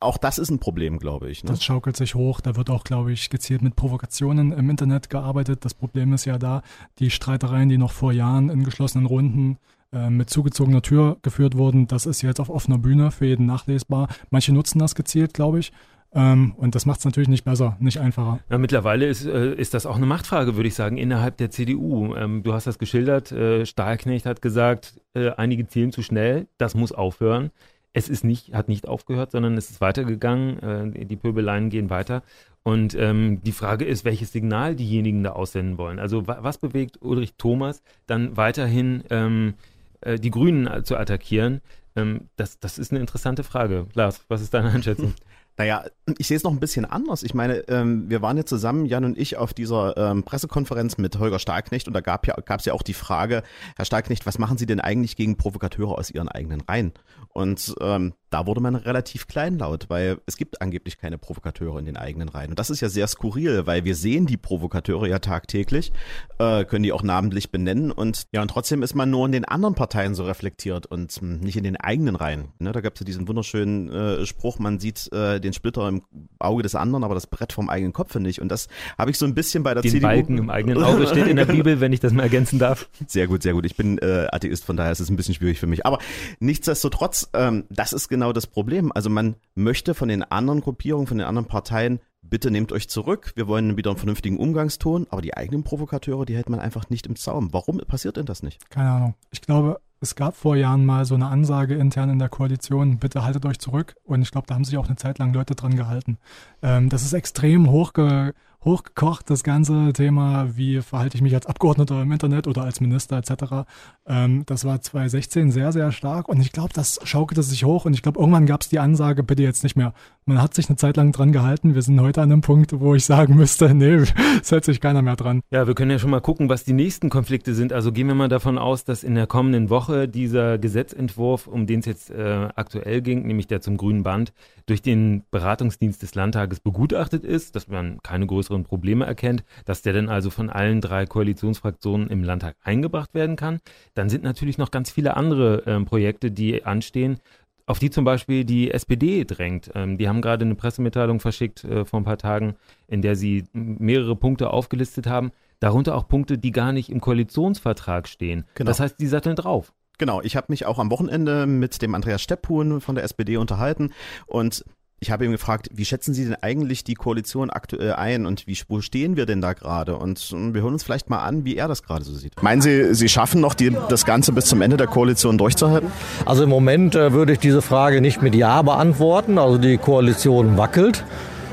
auch 0.00 0.16
das 0.16 0.38
ist 0.38 0.50
ein 0.50 0.58
Problem, 0.58 0.98
glaube 0.98 1.30
ich. 1.30 1.42
Ne? 1.42 1.50
Das 1.50 1.64
schaukelt 1.64 1.96
sich 1.96 2.14
hoch. 2.14 2.40
Da 2.40 2.56
wird 2.56 2.70
auch, 2.70 2.84
glaube 2.84 3.12
ich, 3.12 3.30
gezielt 3.30 3.62
mit 3.62 3.76
Provokationen 3.76 4.52
im 4.52 4.70
Internet 4.70 5.10
gearbeitet. 5.10 5.64
Das 5.64 5.74
Problem 5.74 6.12
ist 6.12 6.24
ja 6.24 6.38
da, 6.38 6.62
die 6.98 7.10
Streitereien, 7.10 7.68
die 7.68 7.78
noch 7.78 7.92
vor 7.92 8.12
Jahren 8.12 8.48
in 8.48 8.64
geschlossenen 8.64 9.06
Runden 9.06 9.58
äh, 9.92 10.10
mit 10.10 10.30
zugezogener 10.30 10.82
Tür 10.82 11.16
geführt 11.22 11.56
wurden. 11.56 11.88
Das 11.88 12.06
ist 12.06 12.22
jetzt 12.22 12.40
auf 12.40 12.50
offener 12.50 12.78
Bühne 12.78 13.10
für 13.10 13.26
jeden 13.26 13.46
nachlesbar. 13.46 14.08
Manche 14.30 14.52
nutzen 14.52 14.78
das 14.78 14.94
gezielt, 14.94 15.34
glaube 15.34 15.58
ich. 15.58 15.72
Ähm, 16.12 16.54
und 16.56 16.74
das 16.74 16.86
macht 16.86 17.00
es 17.00 17.04
natürlich 17.04 17.28
nicht 17.28 17.44
besser, 17.44 17.76
nicht 17.80 17.98
einfacher. 17.98 18.38
Ja, 18.48 18.58
mittlerweile 18.58 19.06
ist, 19.06 19.26
äh, 19.26 19.54
ist 19.54 19.74
das 19.74 19.84
auch 19.84 19.96
eine 19.96 20.06
Machtfrage, 20.06 20.56
würde 20.56 20.68
ich 20.68 20.74
sagen, 20.74 20.96
innerhalb 20.96 21.36
der 21.36 21.50
CDU. 21.50 22.14
Ähm, 22.14 22.42
du 22.42 22.54
hast 22.54 22.66
das 22.66 22.78
geschildert. 22.78 23.32
Äh, 23.32 23.66
Stahlknecht 23.66 24.26
hat 24.26 24.42
gesagt, 24.42 25.00
einige 25.14 25.66
zielen 25.66 25.90
zu 25.90 26.02
schnell. 26.02 26.46
Das 26.58 26.76
muss 26.76 26.92
aufhören. 26.92 27.50
Es 27.98 28.08
ist 28.08 28.22
nicht, 28.22 28.54
hat 28.54 28.68
nicht 28.68 28.86
aufgehört, 28.86 29.32
sondern 29.32 29.56
es 29.56 29.70
ist 29.70 29.80
weitergegangen. 29.80 30.94
Äh, 30.94 31.04
die 31.04 31.16
Pöbeleien 31.16 31.68
gehen 31.68 31.90
weiter. 31.90 32.22
Und 32.62 32.94
ähm, 32.94 33.42
die 33.42 33.52
Frage 33.52 33.84
ist, 33.84 34.04
welches 34.04 34.30
Signal 34.30 34.76
diejenigen 34.76 35.24
da 35.24 35.32
aussenden 35.32 35.78
wollen. 35.78 35.98
Also 35.98 36.28
wa 36.28 36.38
was 36.42 36.58
bewegt 36.58 37.02
Ulrich 37.02 37.34
Thomas 37.38 37.82
dann 38.06 38.36
weiterhin 38.36 39.02
ähm, 39.10 39.54
äh, 40.00 40.16
die 40.16 40.30
Grünen 40.30 40.84
zu 40.84 40.96
attackieren? 40.96 41.60
Ähm, 41.96 42.28
das, 42.36 42.60
das 42.60 42.78
ist 42.78 42.92
eine 42.92 43.00
interessante 43.00 43.42
Frage. 43.42 43.86
Lars, 43.94 44.24
was 44.28 44.42
ist 44.42 44.54
deine 44.54 44.70
Einschätzung? 44.70 45.14
Naja, 45.58 45.84
ich 46.18 46.28
sehe 46.28 46.36
es 46.36 46.44
noch 46.44 46.52
ein 46.52 46.60
bisschen 46.60 46.84
anders. 46.84 47.24
Ich 47.24 47.34
meine, 47.34 47.68
ähm, 47.68 48.08
wir 48.08 48.22
waren 48.22 48.36
ja 48.36 48.44
zusammen, 48.44 48.86
Jan 48.86 49.04
und 49.04 49.18
ich, 49.18 49.36
auf 49.36 49.52
dieser 49.52 49.96
ähm, 49.96 50.22
Pressekonferenz 50.22 50.98
mit 50.98 51.18
Holger 51.18 51.40
Stahlknecht 51.40 51.88
und 51.88 51.94
da 51.94 52.00
gab 52.00 52.28
ja, 52.28 52.36
gab 52.36 52.60
es 52.60 52.66
ja 52.66 52.72
auch 52.72 52.82
die 52.82 52.94
Frage, 52.94 53.42
Herr 53.76 53.84
Stahlknecht, 53.84 54.24
was 54.24 54.38
machen 54.38 54.56
Sie 54.56 54.66
denn 54.66 54.80
eigentlich 54.80 55.16
gegen 55.16 55.36
Provokateure 55.36 55.98
aus 55.98 56.10
Ihren 56.12 56.28
eigenen 56.28 56.60
Reihen? 56.60 56.92
Und 57.30 57.74
ähm, 57.80 58.14
da 58.30 58.46
wurde 58.46 58.60
man 58.60 58.74
relativ 58.74 59.26
kleinlaut, 59.26 59.86
weil 59.88 60.18
es 60.26 60.36
gibt 60.36 60.60
angeblich 60.60 60.98
keine 60.98 61.18
Provokateure 61.18 61.78
in 61.78 61.86
den 61.86 61.96
eigenen 61.96 62.28
Reihen. 62.28 62.50
Und 62.50 62.58
das 62.58 62.70
ist 62.70 62.80
ja 62.80 62.88
sehr 62.88 63.06
skurril, 63.06 63.66
weil 63.66 63.84
wir 63.84 63.94
sehen 63.94 64.26
die 64.26 64.36
Provokateure 64.36 65.06
ja 65.06 65.18
tagtäglich, 65.18 65.92
äh, 66.38 66.64
können 66.64 66.82
die 66.82 66.92
auch 66.92 67.02
namentlich 67.02 67.50
benennen 67.50 67.90
und 67.90 68.26
ja, 68.32 68.42
und 68.42 68.48
trotzdem 68.48 68.82
ist 68.82 68.94
man 68.94 69.10
nur 69.10 69.26
in 69.26 69.32
den 69.32 69.44
anderen 69.44 69.74
Parteien 69.74 70.14
so 70.14 70.24
reflektiert 70.24 70.86
und 70.86 71.20
mh, 71.20 71.34
hm, 71.36 71.40
nicht 71.40 71.56
in 71.56 71.64
den 71.64 71.76
eigenen 71.76 72.16
Reihen. 72.16 72.48
Ne, 72.58 72.72
da 72.72 72.80
gab 72.80 72.94
es 72.94 73.00
ja 73.00 73.04
diesen 73.04 73.28
wunderschönen 73.28 73.90
äh, 73.90 74.26
Spruch, 74.26 74.58
man 74.58 74.78
sieht 74.78 75.10
äh, 75.12 75.40
den 75.40 75.52
Splitter 75.52 75.88
im 75.88 76.02
Auge 76.38 76.62
des 76.62 76.74
anderen, 76.74 77.04
aber 77.04 77.14
das 77.14 77.26
Brett 77.26 77.52
vom 77.52 77.68
eigenen 77.68 77.92
Kopfe 77.92 78.20
nicht. 78.20 78.40
Und 78.40 78.48
das 78.50 78.68
habe 78.96 79.10
ich 79.10 79.18
so 79.18 79.24
ein 79.26 79.34
bisschen 79.34 79.62
bei 79.62 79.74
der 79.74 79.82
den 79.82 79.90
CDU. 79.90 80.06
Balken 80.06 80.38
im 80.38 80.50
eigenen 80.50 80.82
Auge 80.82 81.06
steht 81.06 81.26
in 81.26 81.36
der 81.36 81.44
Bibel, 81.46 81.80
wenn 81.80 81.92
ich 81.92 82.00
das 82.00 82.12
mal 82.12 82.22
ergänzen 82.22 82.58
darf. 82.58 82.88
Sehr 83.06 83.26
gut, 83.26 83.42
sehr 83.42 83.52
gut. 83.52 83.64
Ich 83.64 83.76
bin 83.76 83.98
äh, 83.98 84.26
Atheist, 84.30 84.64
von 84.64 84.76
daher 84.76 84.92
ist 84.92 85.00
es 85.00 85.10
ein 85.10 85.16
bisschen 85.16 85.34
schwierig 85.34 85.58
für 85.58 85.66
mich. 85.66 85.86
Aber 85.86 85.98
nichtsdestotrotz, 86.40 87.30
ähm, 87.32 87.64
das 87.70 87.92
ist 87.92 88.08
genau 88.08 88.17
das 88.18 88.46
Problem. 88.46 88.92
Also 88.92 89.10
man 89.10 89.36
möchte 89.54 89.94
von 89.94 90.08
den 90.08 90.22
anderen 90.22 90.60
Gruppierungen, 90.60 91.06
von 91.06 91.18
den 91.18 91.26
anderen 91.26 91.48
Parteien, 91.48 92.00
bitte 92.22 92.50
nehmt 92.50 92.72
euch 92.72 92.88
zurück, 92.88 93.32
wir 93.36 93.48
wollen 93.48 93.76
wieder 93.76 93.90
einen 93.90 93.98
vernünftigen 93.98 94.38
Umgangston, 94.38 95.06
aber 95.10 95.22
die 95.22 95.36
eigenen 95.36 95.64
Provokateure, 95.64 96.26
die 96.26 96.36
hält 96.36 96.50
man 96.50 96.60
einfach 96.60 96.90
nicht 96.90 97.06
im 97.06 97.16
Zaum. 97.16 97.52
Warum 97.52 97.78
passiert 97.78 98.16
denn 98.16 98.26
das 98.26 98.42
nicht? 98.42 98.68
Keine 98.70 98.90
Ahnung. 98.90 99.14
Ich 99.30 99.40
glaube, 99.40 99.80
es 100.00 100.14
gab 100.14 100.36
vor 100.36 100.56
Jahren 100.56 100.86
mal 100.86 101.04
so 101.04 101.14
eine 101.14 101.26
Ansage 101.26 101.74
intern 101.74 102.10
in 102.10 102.18
der 102.18 102.28
Koalition, 102.28 102.98
bitte 102.98 103.24
haltet 103.24 103.44
euch 103.46 103.58
zurück. 103.58 103.96
Und 104.04 104.22
ich 104.22 104.30
glaube, 104.30 104.46
da 104.46 104.54
haben 104.54 104.64
sich 104.64 104.78
auch 104.78 104.86
eine 104.86 104.96
Zeit 104.96 105.18
lang 105.18 105.32
Leute 105.32 105.54
dran 105.54 105.76
gehalten. 105.76 106.18
Ähm, 106.62 106.88
das 106.88 107.02
ist 107.02 107.14
extrem 107.14 107.70
hochge 107.70 108.34
hochgekocht, 108.64 109.30
das 109.30 109.44
ganze 109.44 109.92
Thema, 109.92 110.56
wie 110.56 110.82
verhalte 110.82 111.16
ich 111.16 111.22
mich 111.22 111.34
als 111.34 111.46
Abgeordneter 111.46 112.02
im 112.02 112.10
Internet 112.10 112.46
oder 112.46 112.62
als 112.62 112.80
Minister 112.80 113.16
etc. 113.16 113.68
Ähm, 114.06 114.42
das 114.46 114.64
war 114.64 114.80
2016 114.80 115.52
sehr, 115.52 115.72
sehr 115.72 115.92
stark 115.92 116.28
und 116.28 116.40
ich 116.40 116.52
glaube, 116.52 116.70
das 116.74 116.98
schaukelte 117.04 117.42
sich 117.42 117.64
hoch 117.64 117.84
und 117.84 117.94
ich 117.94 118.02
glaube, 118.02 118.18
irgendwann 118.18 118.46
gab 118.46 118.62
es 118.62 118.68
die 118.68 118.80
Ansage, 118.80 119.22
bitte 119.22 119.42
jetzt 119.42 119.62
nicht 119.62 119.76
mehr. 119.76 119.94
Man 120.26 120.42
hat 120.42 120.54
sich 120.54 120.68
eine 120.68 120.76
Zeit 120.76 120.96
lang 120.96 121.12
dran 121.12 121.32
gehalten. 121.32 121.74
Wir 121.74 121.82
sind 121.82 121.98
heute 122.00 122.20
an 122.20 122.30
einem 122.30 122.42
Punkt, 122.42 122.78
wo 122.80 122.94
ich 122.94 123.04
sagen 123.04 123.36
müsste, 123.36 123.74
nee, 123.74 124.04
es 124.42 124.50
hält 124.50 124.64
sich 124.64 124.80
keiner 124.80 125.02
mehr 125.02 125.16
dran. 125.16 125.40
Ja, 125.50 125.66
wir 125.66 125.74
können 125.74 125.90
ja 125.90 125.98
schon 125.98 126.10
mal 126.10 126.20
gucken, 126.20 126.48
was 126.48 126.64
die 126.64 126.74
nächsten 126.74 127.08
Konflikte 127.10 127.54
sind. 127.54 127.72
Also 127.72 127.92
gehen 127.92 128.08
wir 128.08 128.14
mal 128.14 128.28
davon 128.28 128.58
aus, 128.58 128.84
dass 128.84 129.04
in 129.04 129.14
der 129.14 129.26
kommenden 129.26 129.70
Woche 129.70 130.08
dieser 130.08 130.58
Gesetzentwurf, 130.58 131.46
um 131.46 131.66
den 131.66 131.80
es 131.80 131.86
jetzt 131.86 132.10
äh, 132.10 132.48
aktuell 132.56 133.00
ging, 133.00 133.26
nämlich 133.26 133.46
der 133.46 133.60
zum 133.60 133.76
grünen 133.76 134.02
Band, 134.02 134.32
durch 134.66 134.82
den 134.82 135.22
Beratungsdienst 135.30 136.02
des 136.02 136.14
Landtages 136.14 136.60
begutachtet 136.60 137.24
ist, 137.24 137.56
dass 137.56 137.68
man 137.68 137.98
keine 138.02 138.26
größeren 138.26 138.47
Probleme 138.64 139.06
erkennt, 139.06 139.44
dass 139.64 139.82
der 139.82 139.92
dann 139.92 140.08
also 140.08 140.30
von 140.30 140.50
allen 140.50 140.80
drei 140.80 141.06
Koalitionsfraktionen 141.06 142.08
im 142.08 142.24
Landtag 142.24 142.56
eingebracht 142.62 143.14
werden 143.14 143.36
kann. 143.36 143.60
Dann 143.94 144.08
sind 144.08 144.24
natürlich 144.24 144.58
noch 144.58 144.70
ganz 144.70 144.90
viele 144.90 145.16
andere 145.16 145.66
äh, 145.66 145.84
Projekte, 145.84 146.30
die 146.30 146.64
anstehen, 146.64 147.18
auf 147.66 147.78
die 147.78 147.90
zum 147.90 148.04
Beispiel 148.04 148.44
die 148.44 148.70
SPD 148.70 149.24
drängt. 149.24 149.70
Ähm, 149.74 149.98
die 149.98 150.08
haben 150.08 150.22
gerade 150.22 150.44
eine 150.44 150.54
Pressemitteilung 150.54 151.20
verschickt 151.20 151.64
äh, 151.64 151.84
vor 151.84 152.00
ein 152.00 152.04
paar 152.04 152.16
Tagen, 152.16 152.56
in 152.86 153.02
der 153.02 153.14
sie 153.14 153.44
mehrere 153.52 154.16
Punkte 154.16 154.50
aufgelistet 154.50 155.06
haben, 155.06 155.32
darunter 155.60 155.94
auch 155.94 156.08
Punkte, 156.08 156.38
die 156.38 156.50
gar 156.50 156.72
nicht 156.72 156.88
im 156.88 157.00
Koalitionsvertrag 157.00 158.08
stehen. 158.08 158.44
Genau. 158.54 158.68
Das 158.68 158.80
heißt, 158.80 158.98
die 158.98 159.06
satteln 159.06 159.36
drauf. 159.36 159.72
Genau, 159.98 160.22
ich 160.22 160.36
habe 160.36 160.46
mich 160.48 160.64
auch 160.64 160.78
am 160.78 160.90
Wochenende 160.90 161.46
mit 161.46 161.82
dem 161.82 161.94
Andreas 161.94 162.22
Stepphuhn 162.22 162.80
von 162.80 162.94
der 162.94 163.04
SPD 163.04 163.36
unterhalten 163.36 163.92
und 164.26 164.64
ich 165.00 165.10
habe 165.12 165.24
ihn 165.24 165.30
gefragt, 165.30 165.68
wie 165.72 165.84
schätzen 165.84 166.12
Sie 166.12 166.24
denn 166.24 166.36
eigentlich 166.40 166.82
die 166.82 166.94
Koalition 166.94 167.50
aktuell 167.50 167.92
ein 167.92 168.26
und 168.26 168.46
wie, 168.48 168.58
wo 168.68 168.80
stehen 168.80 169.16
wir 169.16 169.26
denn 169.26 169.40
da 169.40 169.52
gerade? 169.52 169.96
Und 169.96 170.32
wir 170.32 170.62
hören 170.62 170.72
uns 170.72 170.82
vielleicht 170.82 171.08
mal 171.08 171.18
an, 171.18 171.44
wie 171.44 171.56
er 171.56 171.68
das 171.68 171.84
gerade 171.84 172.04
so 172.04 172.12
sieht. 172.12 172.42
Meinen 172.42 172.62
Sie, 172.62 172.94
Sie 172.94 173.08
schaffen 173.08 173.40
noch 173.40 173.54
die, 173.54 173.76
das 173.88 174.04
Ganze 174.04 174.32
bis 174.32 174.46
zum 174.46 174.60
Ende 174.60 174.76
der 174.76 174.88
Koalition 174.88 175.38
durchzuhalten? 175.38 175.90
Also 176.26 176.42
im 176.42 176.48
Moment 176.50 176.96
äh, 176.96 177.12
würde 177.12 177.32
ich 177.32 177.38
diese 177.38 177.62
Frage 177.62 178.00
nicht 178.00 178.22
mit 178.22 178.34
Ja 178.34 178.62
beantworten. 178.62 179.38
Also 179.38 179.58
die 179.58 179.78
Koalition 179.78 180.56
wackelt. 180.56 181.04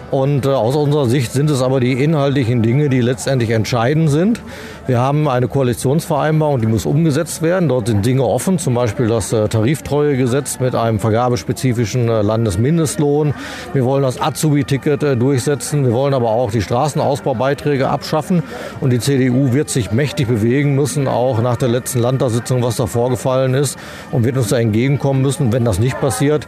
Und 0.10 0.46
äh, 0.46 0.50
aus 0.50 0.76
unserer 0.76 1.08
Sicht 1.08 1.32
sind 1.32 1.50
es 1.50 1.62
aber 1.62 1.80
die 1.80 1.92
inhaltlichen 2.04 2.64
Dinge, 2.64 2.90
die 2.90 3.02
letztendlich 3.02 3.52
entscheidend 3.52 4.10
sind. 4.10 4.42
Wir 4.88 5.00
haben 5.00 5.28
eine 5.28 5.48
Koalitionsvereinbarung, 5.48 6.62
die 6.62 6.68
muss 6.68 6.86
umgesetzt 6.86 7.42
werden. 7.42 7.70
Dort 7.70 7.88
sind 7.88 8.06
Dinge 8.06 8.24
offen, 8.24 8.60
zum 8.60 8.76
Beispiel 8.76 9.08
das 9.08 9.34
äh, 9.34 9.48
Tariftreuegesetz 9.48 10.60
mit 10.60 10.76
einem 10.76 11.00
vergabespezifischen 11.00 12.08
äh, 12.08 12.22
Landesmindestlohn. 12.22 13.34
Wir 13.74 13.84
wollen 13.84 14.04
das 14.04 14.22
Azubi-Ticket 14.22 15.02
äh, 15.02 15.18
durchsetzen. 15.18 15.86
Wir 15.86 15.94
wollen 15.94 16.14
aber 16.14 16.30
auch 16.30 16.52
die 16.52 16.62
Straßenausbaubeiträge 16.62 17.90
abschaffen. 17.90 18.44
Und 18.80 18.92
die 18.92 19.00
CDU 19.00 19.54
wird 19.54 19.70
sich 19.70 19.92
mächtig 19.92 20.28
bewegen 20.28 20.76
müssen, 20.76 21.08
auch 21.08 21.42
nach 21.42 21.58
der 21.58 21.70
letzten 21.70 21.98
Landtagssitzung, 21.98 22.62
was 22.62 22.76
da 22.76 22.86
vorgefallen 22.86 23.56
ist, 23.56 23.80
und 24.12 24.24
wird 24.24 24.38
uns 24.38 24.50
da 24.50 24.60
entgegenkommen 24.60 25.24
müssen. 25.24 25.52
Wenn 25.52 25.66
das 25.66 25.80
nicht 25.80 26.00
passiert, 26.00 26.46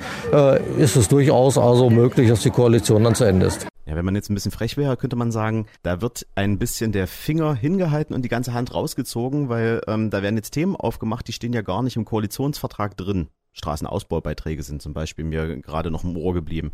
ist 0.77 0.95
es 0.95 1.07
durchaus 1.07 1.57
also 1.57 1.89
möglich, 1.89 2.29
dass 2.29 2.41
die 2.41 2.51
Koalition 2.51 3.03
dann 3.03 3.15
zu 3.15 3.23
Ende 3.23 3.47
ist. 3.47 3.67
Ja, 3.87 3.95
wenn 3.95 4.03
man 4.03 4.15
jetzt 4.15 4.29
ein 4.29 4.33
bisschen 4.33 4.51
frech 4.51 4.75
wäre, 4.75 4.97
könnte 4.97 5.15
man 5.15 5.31
sagen, 5.31 5.65
da 5.81 6.01
wird 6.01 6.27
ein 6.35 6.59
bisschen 6.59 6.91
der 6.91 7.07
Finger 7.07 7.55
hingehalten 7.55 8.13
und 8.13 8.23
die 8.23 8.29
ganze 8.29 8.53
Hand 8.53 8.73
rausgezogen, 8.73 9.47
weil 9.47 9.81
ähm, 9.87 10.09
da 10.09 10.21
werden 10.21 10.35
jetzt 10.35 10.51
Themen 10.51 10.75
aufgemacht, 10.75 11.25
die 11.25 11.31
stehen 11.31 11.53
ja 11.53 11.61
gar 11.61 11.81
nicht 11.81 11.95
im 11.95 12.03
Koalitionsvertrag 12.03 12.97
drin. 12.97 13.29
Straßenausbaubeiträge 13.53 14.61
sind 14.61 14.81
zum 14.81 14.93
Beispiel 14.93 15.23
mir 15.23 15.61
gerade 15.61 15.89
noch 15.89 16.03
im 16.03 16.17
Ohr 16.17 16.33
geblieben. 16.33 16.73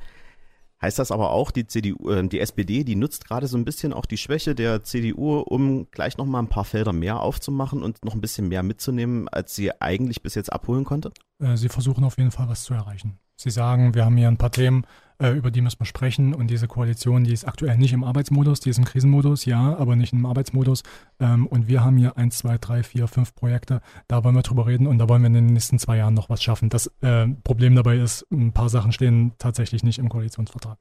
Heißt 0.82 0.98
das 0.98 1.12
aber 1.12 1.30
auch, 1.30 1.52
die 1.52 1.68
CDU, 1.68 2.10
äh, 2.10 2.28
die 2.28 2.40
SPD, 2.40 2.84
die 2.84 2.96
nutzt 2.96 3.26
gerade 3.28 3.46
so 3.46 3.58
ein 3.58 3.64
bisschen 3.64 3.94
auch 3.94 4.08
die 4.08 4.18
Schwäche 4.18 4.56
der 4.56 4.84
CDU, 4.84 5.38
um 5.38 5.90
gleich 5.92 6.18
noch 6.18 6.26
mal 6.26 6.40
ein 6.40 6.50
paar 6.50 6.66
Felder 6.66 6.94
mehr 6.94 7.20
aufzumachen 7.20 7.84
und 7.84 8.04
noch 8.04 8.16
ein 8.16 8.22
bisschen 8.22 8.48
mehr 8.48 8.64
mitzunehmen, 8.64 9.30
als 9.30 9.54
sie 9.56 9.72
eigentlich 9.80 10.24
bis 10.24 10.34
jetzt 10.34 10.52
abholen 10.52 10.84
konnte? 10.84 11.12
Äh, 11.40 11.58
sie 11.58 11.70
versuchen 11.70 12.04
auf 12.04 12.18
jeden 12.18 12.32
Fall 12.32 12.50
was 12.50 12.64
zu 12.64 12.74
erreichen. 12.74 13.20
Sie 13.36 13.52
sagen, 13.52 13.94
wir 13.94 14.04
haben 14.04 14.18
hier 14.18 14.28
ein 14.28 14.38
paar 14.38 14.52
Themen, 14.52 14.86
über 15.32 15.52
die 15.52 15.62
müssen 15.62 15.80
wir 15.80 15.86
sprechen. 15.86 16.34
Und 16.34 16.48
diese 16.48 16.68
Koalition, 16.68 17.24
die 17.24 17.34
ist 17.34 17.48
aktuell 17.48 17.78
nicht 17.78 17.94
im 17.94 18.04
Arbeitsmodus, 18.04 18.60
die 18.60 18.70
ist 18.70 18.78
im 18.78 18.86
Krisenmodus, 18.86 19.46
ja, 19.46 19.76
aber 19.78 19.96
nicht 19.96 20.14
im 20.14 20.26
Arbeitsmodus. 20.26 20.84
Ähm, 21.20 21.48
und 21.48 21.68
wir 21.68 21.84
haben 21.84 21.98
hier 21.98 22.18
eins, 22.18 22.40
zwei, 22.40 22.58
drei, 22.58 22.84
vier, 22.84 23.08
fünf 23.08 23.36
Projekte. 23.36 23.82
Da 24.08 24.24
wollen 24.24 24.36
wir 24.36 24.42
drüber 24.42 24.68
reden 24.68 24.88
und 24.88 24.98
da 24.98 25.08
wollen 25.08 25.22
wir 25.22 25.28
in 25.28 25.34
den 25.34 25.46
nächsten 25.48 25.80
zwei 25.80 25.98
Jahren 25.98 26.14
noch 26.14 26.30
was 26.30 26.44
schaffen. 26.44 26.70
Das 26.70 26.88
äh, 27.02 27.28
Problem 27.44 27.76
dabei 27.76 27.98
ist, 27.98 28.26
ein 28.32 28.54
paar 28.54 28.70
Sachen 28.70 28.92
stehen 28.92 29.34
tatsächlich 29.38 29.84
nicht 29.84 30.00
im 30.00 30.10
Koalitionsvertrag. 30.10 30.78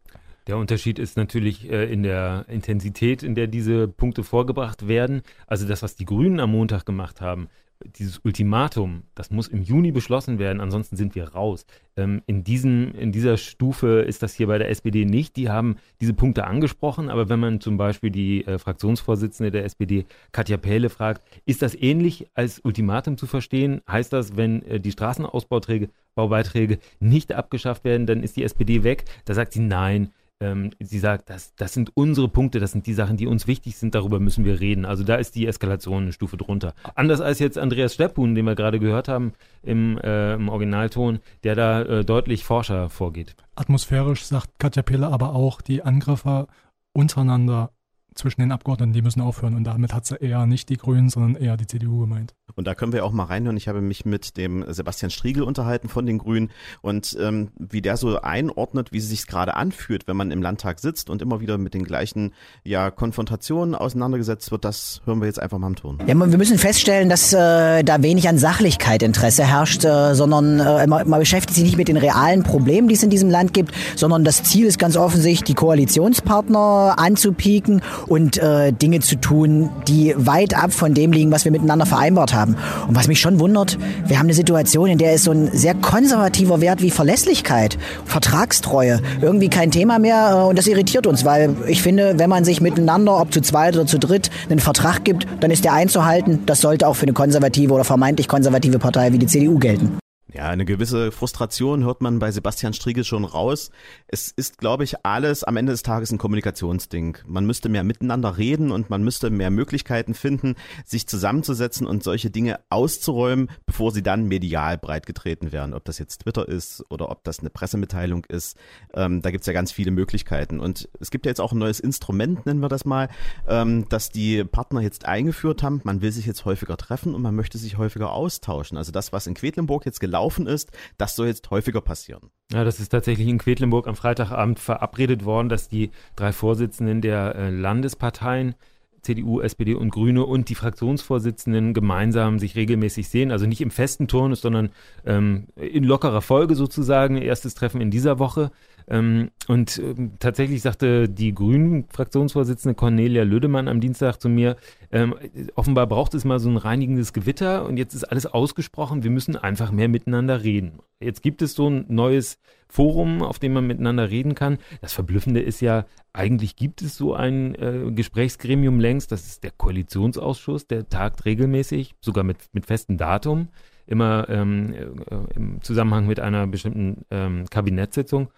Der 0.49 0.57
Unterschied 0.57 0.99
ist 0.99 1.17
natürlich 1.17 1.71
äh, 1.71 1.93
in 1.93 2.03
der 2.03 2.47
Intensität, 2.49 3.23
in 3.23 3.35
der 3.35 3.47
diese 3.47 3.87
Punkte 3.87 4.25
vorgebracht 4.25 4.89
werden. 4.89 5.23
Also 5.47 5.69
das, 5.69 5.83
was 5.83 5.95
die 5.95 6.05
Grünen 6.05 6.41
am 6.41 6.51
Montag 6.51 6.85
gemacht 6.85 7.21
haben, 7.21 7.49
dieses 7.85 8.21
Ultimatum, 8.25 9.03
das 9.15 9.31
muss 9.31 9.49
im 9.49 9.63
Juni 9.63 9.93
beschlossen 9.93 10.39
werden, 10.39 10.61
ansonsten 10.61 10.97
sind 10.97 11.15
wir 11.15 11.29
raus. 11.29 11.67
Ähm, 11.97 12.23
in, 12.27 12.45
diesen, 12.45 12.95
in 12.95 13.13
dieser 13.13 13.37
Stufe 13.37 14.01
ist 14.01 14.23
das 14.23 14.35
hier 14.35 14.47
bei 14.47 14.59
der 14.59 14.71
SPD 14.71 15.05
nicht. 15.05 15.37
Die 15.37 15.49
haben 15.49 15.77
diese 16.01 16.15
Punkte 16.15 16.45
angesprochen, 16.45 17.11
aber 17.11 17.29
wenn 17.29 17.41
man 17.41 17.61
zum 17.61 17.77
Beispiel 17.77 18.11
die 18.11 18.47
äh, 18.47 18.59
Fraktionsvorsitzende 18.59 19.51
der 19.51 19.65
SPD, 19.65 20.07
Katja 20.33 20.57
Pähle, 20.57 20.89
fragt, 20.89 21.23
ist 21.45 21.63
das 21.63 21.75
ähnlich 21.75 22.29
als 22.35 22.61
Ultimatum 22.61 23.17
zu 23.17 23.27
verstehen? 23.27 23.83
Heißt 23.89 24.13
das, 24.13 24.37
wenn 24.37 24.63
äh, 24.63 24.81
die 24.81 24.93
Straßenausbauträge, 24.93 25.91
Baubeiträge 26.15 26.79
nicht 27.01 27.33
abgeschafft 27.33 27.85
werden, 27.85 28.07
dann 28.07 28.23
ist 28.23 28.37
die 28.37 28.45
SPD 28.45 28.85
weg? 28.85 29.05
Da 29.25 29.35
sagt 29.35 29.53
sie 29.53 29.61
nein 29.61 30.11
ähm, 30.43 30.71
sie 30.81 30.99
sagt, 30.99 31.31
das, 31.31 31.55
das 31.55 31.73
sind 31.73 31.93
unsere 31.95 32.29
Punkte, 32.29 32.59
das 32.61 32.73
sind 32.73 32.87
die 32.87 32.95
Sachen, 32.95 33.17
die 33.17 33.27
uns 33.27 33.47
wichtig 33.47 33.77
sind, 33.77 33.95
darüber 33.95 34.19
müssen 34.19 34.45
wir 34.45 34.61
reden. 34.61 34.85
Also 34.85 35.05
da 35.05 35.15
ist 35.15 35.35
die 35.37 35.47
Eskalation 35.47 36.03
eine 36.03 36.13
Stufe 36.13 36.37
drunter. 36.37 36.75
Anders 36.95 37.21
als 37.21 37.39
jetzt 37.39 37.59
Andreas 37.59 37.95
Stepphuhn, 37.95 38.35
den 38.35 38.45
wir 38.45 38.55
gerade 38.55 38.81
gehört 38.81 39.09
haben 39.09 39.33
im, 39.63 39.99
äh, 39.99 40.35
im 40.35 40.49
Originalton, 40.49 41.21
der 41.45 41.55
da 41.55 41.83
äh, 41.83 42.05
deutlich 42.05 42.45
forscher 42.45 42.91
vorgeht. 42.91 43.37
Atmosphärisch 43.55 44.25
sagt 44.25 44.59
Katja 44.59 44.83
Pille 44.83 45.07
aber 45.07 45.35
auch, 45.35 45.61
die 45.61 45.83
Angriffe 45.83 46.49
untereinander 46.93 47.71
zwischen 48.15 48.41
den 48.41 48.53
Abgeordneten, 48.53 48.93
die 48.93 49.03
müssen 49.03 49.21
aufhören. 49.21 49.55
Und 49.55 49.65
damit 49.65 49.95
hat 49.95 50.07
sie 50.07 50.17
eher 50.17 50.47
nicht 50.47 50.69
die 50.69 50.77
Grünen, 50.77 51.09
sondern 51.09 51.41
eher 51.41 51.57
die 51.57 51.67
CDU 51.67 52.01
gemeint. 52.01 52.35
Und 52.55 52.67
da 52.67 52.75
können 52.75 52.93
wir 52.93 53.05
auch 53.05 53.13
mal 53.13 53.25
reinhören. 53.25 53.57
Ich 53.57 53.69
habe 53.69 53.81
mich 53.81 54.05
mit 54.05 54.37
dem 54.37 54.65
Sebastian 54.69 55.11
Striegel 55.11 55.43
unterhalten 55.43 55.89
von 55.89 56.07
den 56.07 56.19
Grünen 56.19 56.51
und 56.83 57.17
ähm, 57.21 57.51
wie 57.59 57.81
der 57.81 57.97
so 57.97 58.21
einordnet, 58.21 58.93
wie 58.93 58.99
es 58.99 59.09
sich 59.09 59.27
gerade 59.27 59.55
anfühlt, 59.55 60.07
wenn 60.07 60.17
man 60.17 60.31
im 60.31 60.43
Landtag 60.43 60.79
sitzt 60.81 61.09
und 61.09 61.23
immer 61.23 61.41
wieder 61.41 61.57
mit 61.57 61.73
den 61.73 61.85
gleichen 61.85 62.33
ja, 62.65 62.91
Konfrontationen 62.91 63.75
auseinandergesetzt 63.75 64.51
wird, 64.51 64.65
das 64.65 65.01
hören 65.07 65.21
wir 65.21 65.27
jetzt 65.27 65.41
einfach 65.41 65.59
mal 65.59 65.69
am 65.69 65.77
Ton. 65.77 65.99
Ja, 66.07 66.15
wir 66.15 66.39
müssen 66.39 66.59
feststellen, 66.59 67.09
dass 67.09 67.33
äh, 67.33 67.83
da 67.85 68.03
wenig 68.03 68.29
an 68.29 68.39
Sachlichkeit 68.39 69.03
Interesse 69.03 69.45
herrscht, 69.45 69.85
äh, 69.85 70.15
sondern 70.15 70.61
äh, 70.61 70.87
man, 70.87 71.09
man 71.09 71.21
beschäftigt 71.21 71.55
sich 71.55 71.65
nicht 71.65 71.79
mit 71.79 71.89
den 71.89 71.97
realen 71.97 72.43
Problemen, 72.43 72.89
die 72.89 72.95
es 72.95 73.03
in 73.03 73.11
diesem 73.11 73.31
Land 73.31 73.55
gibt, 73.55 73.73
sondern 73.97 74.25
das 74.25 74.43
Ziel 74.43 74.67
ist 74.67 74.79
ganz 74.79 74.97
offensichtlich, 74.97 75.45
die 75.45 75.55
Koalitionspartner 75.55 76.97
anzupieken 76.99 77.83
und 78.09 78.37
äh, 78.39 78.73
Dinge 78.73 79.01
zu 79.01 79.17
tun, 79.17 79.71
die 79.89 80.15
weit 80.17 80.55
ab 80.55 80.73
von 80.73 80.93
dem 80.93 81.13
liegen, 81.13 81.31
was 81.31 81.45
wir 81.45 81.53
miteinander 81.53 81.87
vereinbart 81.87 82.35
haben. 82.35 82.42
Und 82.51 82.95
was 82.95 83.09
mich 83.09 83.21
schon 83.21 83.41
wundert, 83.41 83.79
wir 84.07 84.19
haben 84.19 84.27
eine 84.27 84.35
Situation, 84.35 84.89
in 84.89 84.99
der 84.99 85.15
ist 85.15 85.25
so 85.25 85.31
ein 85.31 85.51
sehr 85.53 85.75
konservativer 85.75 86.61
Wert 86.61 86.83
wie 86.83 86.91
Verlässlichkeit, 86.91 87.79
Vertragstreue 88.05 89.01
irgendwie 89.21 89.49
kein 89.49 89.71
Thema 89.71 89.99
mehr 89.99 90.31
äh, 90.33 90.49
und 90.49 90.59
das 90.59 90.67
irritiert 90.67 91.07
uns, 91.07 91.25
weil 91.25 91.55
ich 91.67 91.83
finde, 91.83 92.19
wenn 92.19 92.31
man 92.31 92.45
sich 92.45 92.61
miteinander, 92.61 93.21
ob 93.21 93.33
zu 93.33 93.41
zweit 93.41 93.75
oder 93.77 93.87
zu 93.87 93.99
dritt, 93.99 94.31
einen 94.51 94.61
Vertrag 94.61 95.05
gibt, 95.05 95.27
dann 95.41 95.51
ist 95.51 95.65
der 95.65 95.73
einzuhalten. 95.73 96.41
Das 96.47 96.61
sollte 96.61 96.87
auch 96.87 96.97
für 96.97 97.05
eine 97.05 97.13
konservative 97.13 97.73
oder 97.73 97.85
vermeintlich 97.85 98.29
konservative 98.29 98.79
Partei 98.79 99.13
wie 99.13 99.19
die 99.19 99.27
CDU 99.27 99.59
gelten. 99.59 100.02
Ja, 100.35 100.49
eine 100.49 100.65
gewisse 100.65 101.13
Frustration 101.13 101.85
hört 101.85 102.01
man 102.01 102.19
bei 102.19 102.31
Sebastian 102.31 102.73
Striegel 102.73 103.05
schon 103.05 103.27
raus. 103.27 103.71
Es 104.07 104.31
ist, 104.31 104.57
glaube 104.57 104.83
ich, 104.83 105.05
alles 105.05 105.45
am 105.45 105.59
Ende 105.59 105.73
des 105.73 105.83
Tages 105.83 106.11
ein 106.11 106.17
Kommunikationsding. 106.17 107.19
Man 107.27 107.45
müsste 107.45 107.69
mehr 107.69 107.85
miteinander 107.85 108.39
reden 108.39 108.71
und 108.71 108.89
man 108.89 109.05
müsste 109.05 109.29
mehr 109.29 109.51
Möglichkeiten 109.51 110.15
finden, 110.15 110.55
sich 110.87 111.07
zusammenzusetzen 111.07 111.87
und 111.87 112.03
solche 112.03 112.31
Dinge 112.31 112.61
auszuräumen, 112.71 113.51
bevor 113.67 113.93
sie 113.93 114.03
dann 114.03 114.27
medial 114.27 114.79
breitgetreten 114.79 115.53
werden. 115.53 115.75
Ob 115.75 115.85
das 115.85 115.99
jetzt 115.99 116.23
Twitter 116.23 116.49
ist 116.49 116.83
oder 116.89 117.11
ob 117.11 117.25
das 117.25 117.41
eine 117.41 117.51
Pressemitteilung 117.51 118.25
ist, 118.25 118.57
ähm, 118.95 119.21
da 119.21 119.33
gibt's 119.33 119.47
ja 119.47 119.53
ganz 119.53 119.71
viele 119.71 119.91
Möglichkeiten. 119.91 120.61
Und 120.61 120.89
es 120.99 121.11
gibt 121.11 121.27
ja 121.27 121.31
jetzt 121.31 121.43
auch 121.43 121.53
ein 121.53 121.59
neues 121.59 121.79
Instrument, 121.79 122.47
nennen 122.47 122.61
wir 122.61 122.71
das 122.71 122.87
mal, 122.87 123.11
ähm, 123.47 123.85
das 123.91 124.09
die 124.09 124.45
Partner 124.45 124.81
jetzt 124.81 125.05
eingeführt 125.05 125.63
haben. 125.63 125.83
Man 125.85 126.01
will 126.01 126.11
sich 126.11 126.25
jetzt 126.25 126.47
häufiger 126.47 126.79
treffen 126.79 127.15
und 127.15 127.21
man 127.21 127.35
möchte 127.35 127.59
sich 127.59 127.77
häufiger 127.77 128.13
austauschen. 128.13 128.79
Also 128.79 128.93
das, 128.93 129.13
was 129.13 129.27
in 129.27 129.35
Quedlinburg 129.35 129.85
jetzt 129.85 130.01
gelaufen 130.01 130.22
gelaufen 130.23 130.47
ist, 130.47 130.71
das 130.99 131.17
soll 131.17 131.27
jetzt 131.27 131.51
häufiger 131.51 131.81
passieren. 131.81 132.31
Ja, 132.53 132.65
das 132.65 132.81
ist 132.81 132.91
tatsächlich 132.91 133.29
in 133.29 133.39
Quedlinburg 133.39 133.89
am 133.89 133.97
Freitagabend 133.97 134.59
verabredet 134.59 135.25
worden, 135.25 135.49
dass 135.49 135.69
die 135.69 135.91
drei 136.17 136.33
Vorsitzenden 136.33 137.01
der 137.01 137.35
äh, 137.35 137.51
Landesparteien 137.51 138.55
CDU, 139.03 139.41
SPD 139.41 139.75
und 139.75 139.91
Grüne 139.91 140.25
und 140.25 140.49
die 140.49 140.55
Fraktionsvorsitzenden 140.55 141.75
gemeinsam 141.75 142.39
sich 142.39 142.55
regelmäßig 142.55 143.09
sehen. 143.09 143.33
Also 143.33 143.47
nicht 143.47 143.61
im 143.61 143.73
festen 143.73 144.07
Turnus, 144.07 144.43
sondern 144.43 144.71
ähm, 145.05 145.49
in 145.57 145.83
lockerer 145.83 146.23
Folge 146.23 146.55
sozusagen. 146.55 147.17
Erstes 147.17 147.55
Treffen 147.55 147.81
in 147.81 147.91
dieser 147.91 148.21
Woche. 148.21 148.53
Ähm, 148.89 149.31
und 149.49 149.79
ähm, 149.79 150.13
tatsächlich 150.19 150.63
sagte 150.63 151.09
die 151.09 151.35
Grünen-Fraktionsvorsitzende 151.35 152.75
Cornelia 152.75 153.23
Lüdemann 153.23 153.69
am 153.69 153.81
Dienstag 153.81 154.21
zu 154.21 154.29
mir, 154.29 154.57
ähm, 154.91 155.15
offenbar 155.55 155.87
braucht 155.87 156.15
es 156.15 156.25
mal 156.25 156.39
so 156.39 156.49
ein 156.49 156.57
reinigendes 156.57 157.13
Gewitter 157.13 157.67
und 157.67 157.77
jetzt 157.77 157.95
ist 157.95 158.05
alles 158.05 158.27
ausgesprochen, 158.27 159.03
wir 159.03 159.11
müssen 159.11 159.37
einfach 159.37 159.73
mehr 159.73 159.89
miteinander 159.89 160.43
reden. 160.43 160.81
Jetzt 161.01 161.23
gibt 161.23 161.43
es 161.43 161.55
so 161.55 161.69
ein 161.69 161.87
neues 161.89 162.39
Forum, 162.69 163.23
auf 163.23 163.39
dem 163.39 163.53
man 163.53 163.67
miteinander 163.67 164.09
reden 164.09 164.35
kann. 164.35 164.59
Das 164.81 164.95
Verblüffende 164.95 165.41
ist 165.41 165.61
ja, 165.61 165.85
eigentlich 166.13 166.57
gibt 166.57 166.81
es 166.81 166.97
so 166.97 167.15
ein 167.15 167.55
äh, 167.55 167.91
Gesprächsgremium 167.93 168.81
längst, 168.81 169.13
das 169.13 169.27
ist 169.27 169.45
der 169.45 169.51
Koalitionsausschuss, 169.51 170.67
der 170.67 170.89
tagt 170.89 171.25
regelmäßig, 171.25 171.95
sogar 172.01 172.25
mit, 172.25 172.39
mit 172.53 172.67
festem 172.67 172.97
Datum, 172.97 173.49
immer 173.87 174.27
ähm, 174.29 174.73
äh, 174.75 175.35
im 175.35 175.61
Zusammenhang 175.63 176.07
mit 176.07 176.21
einer 176.21 176.47
bestimmten 176.47 177.05
ähm, 177.11 177.45
Kabinettssitzung. 177.51 178.29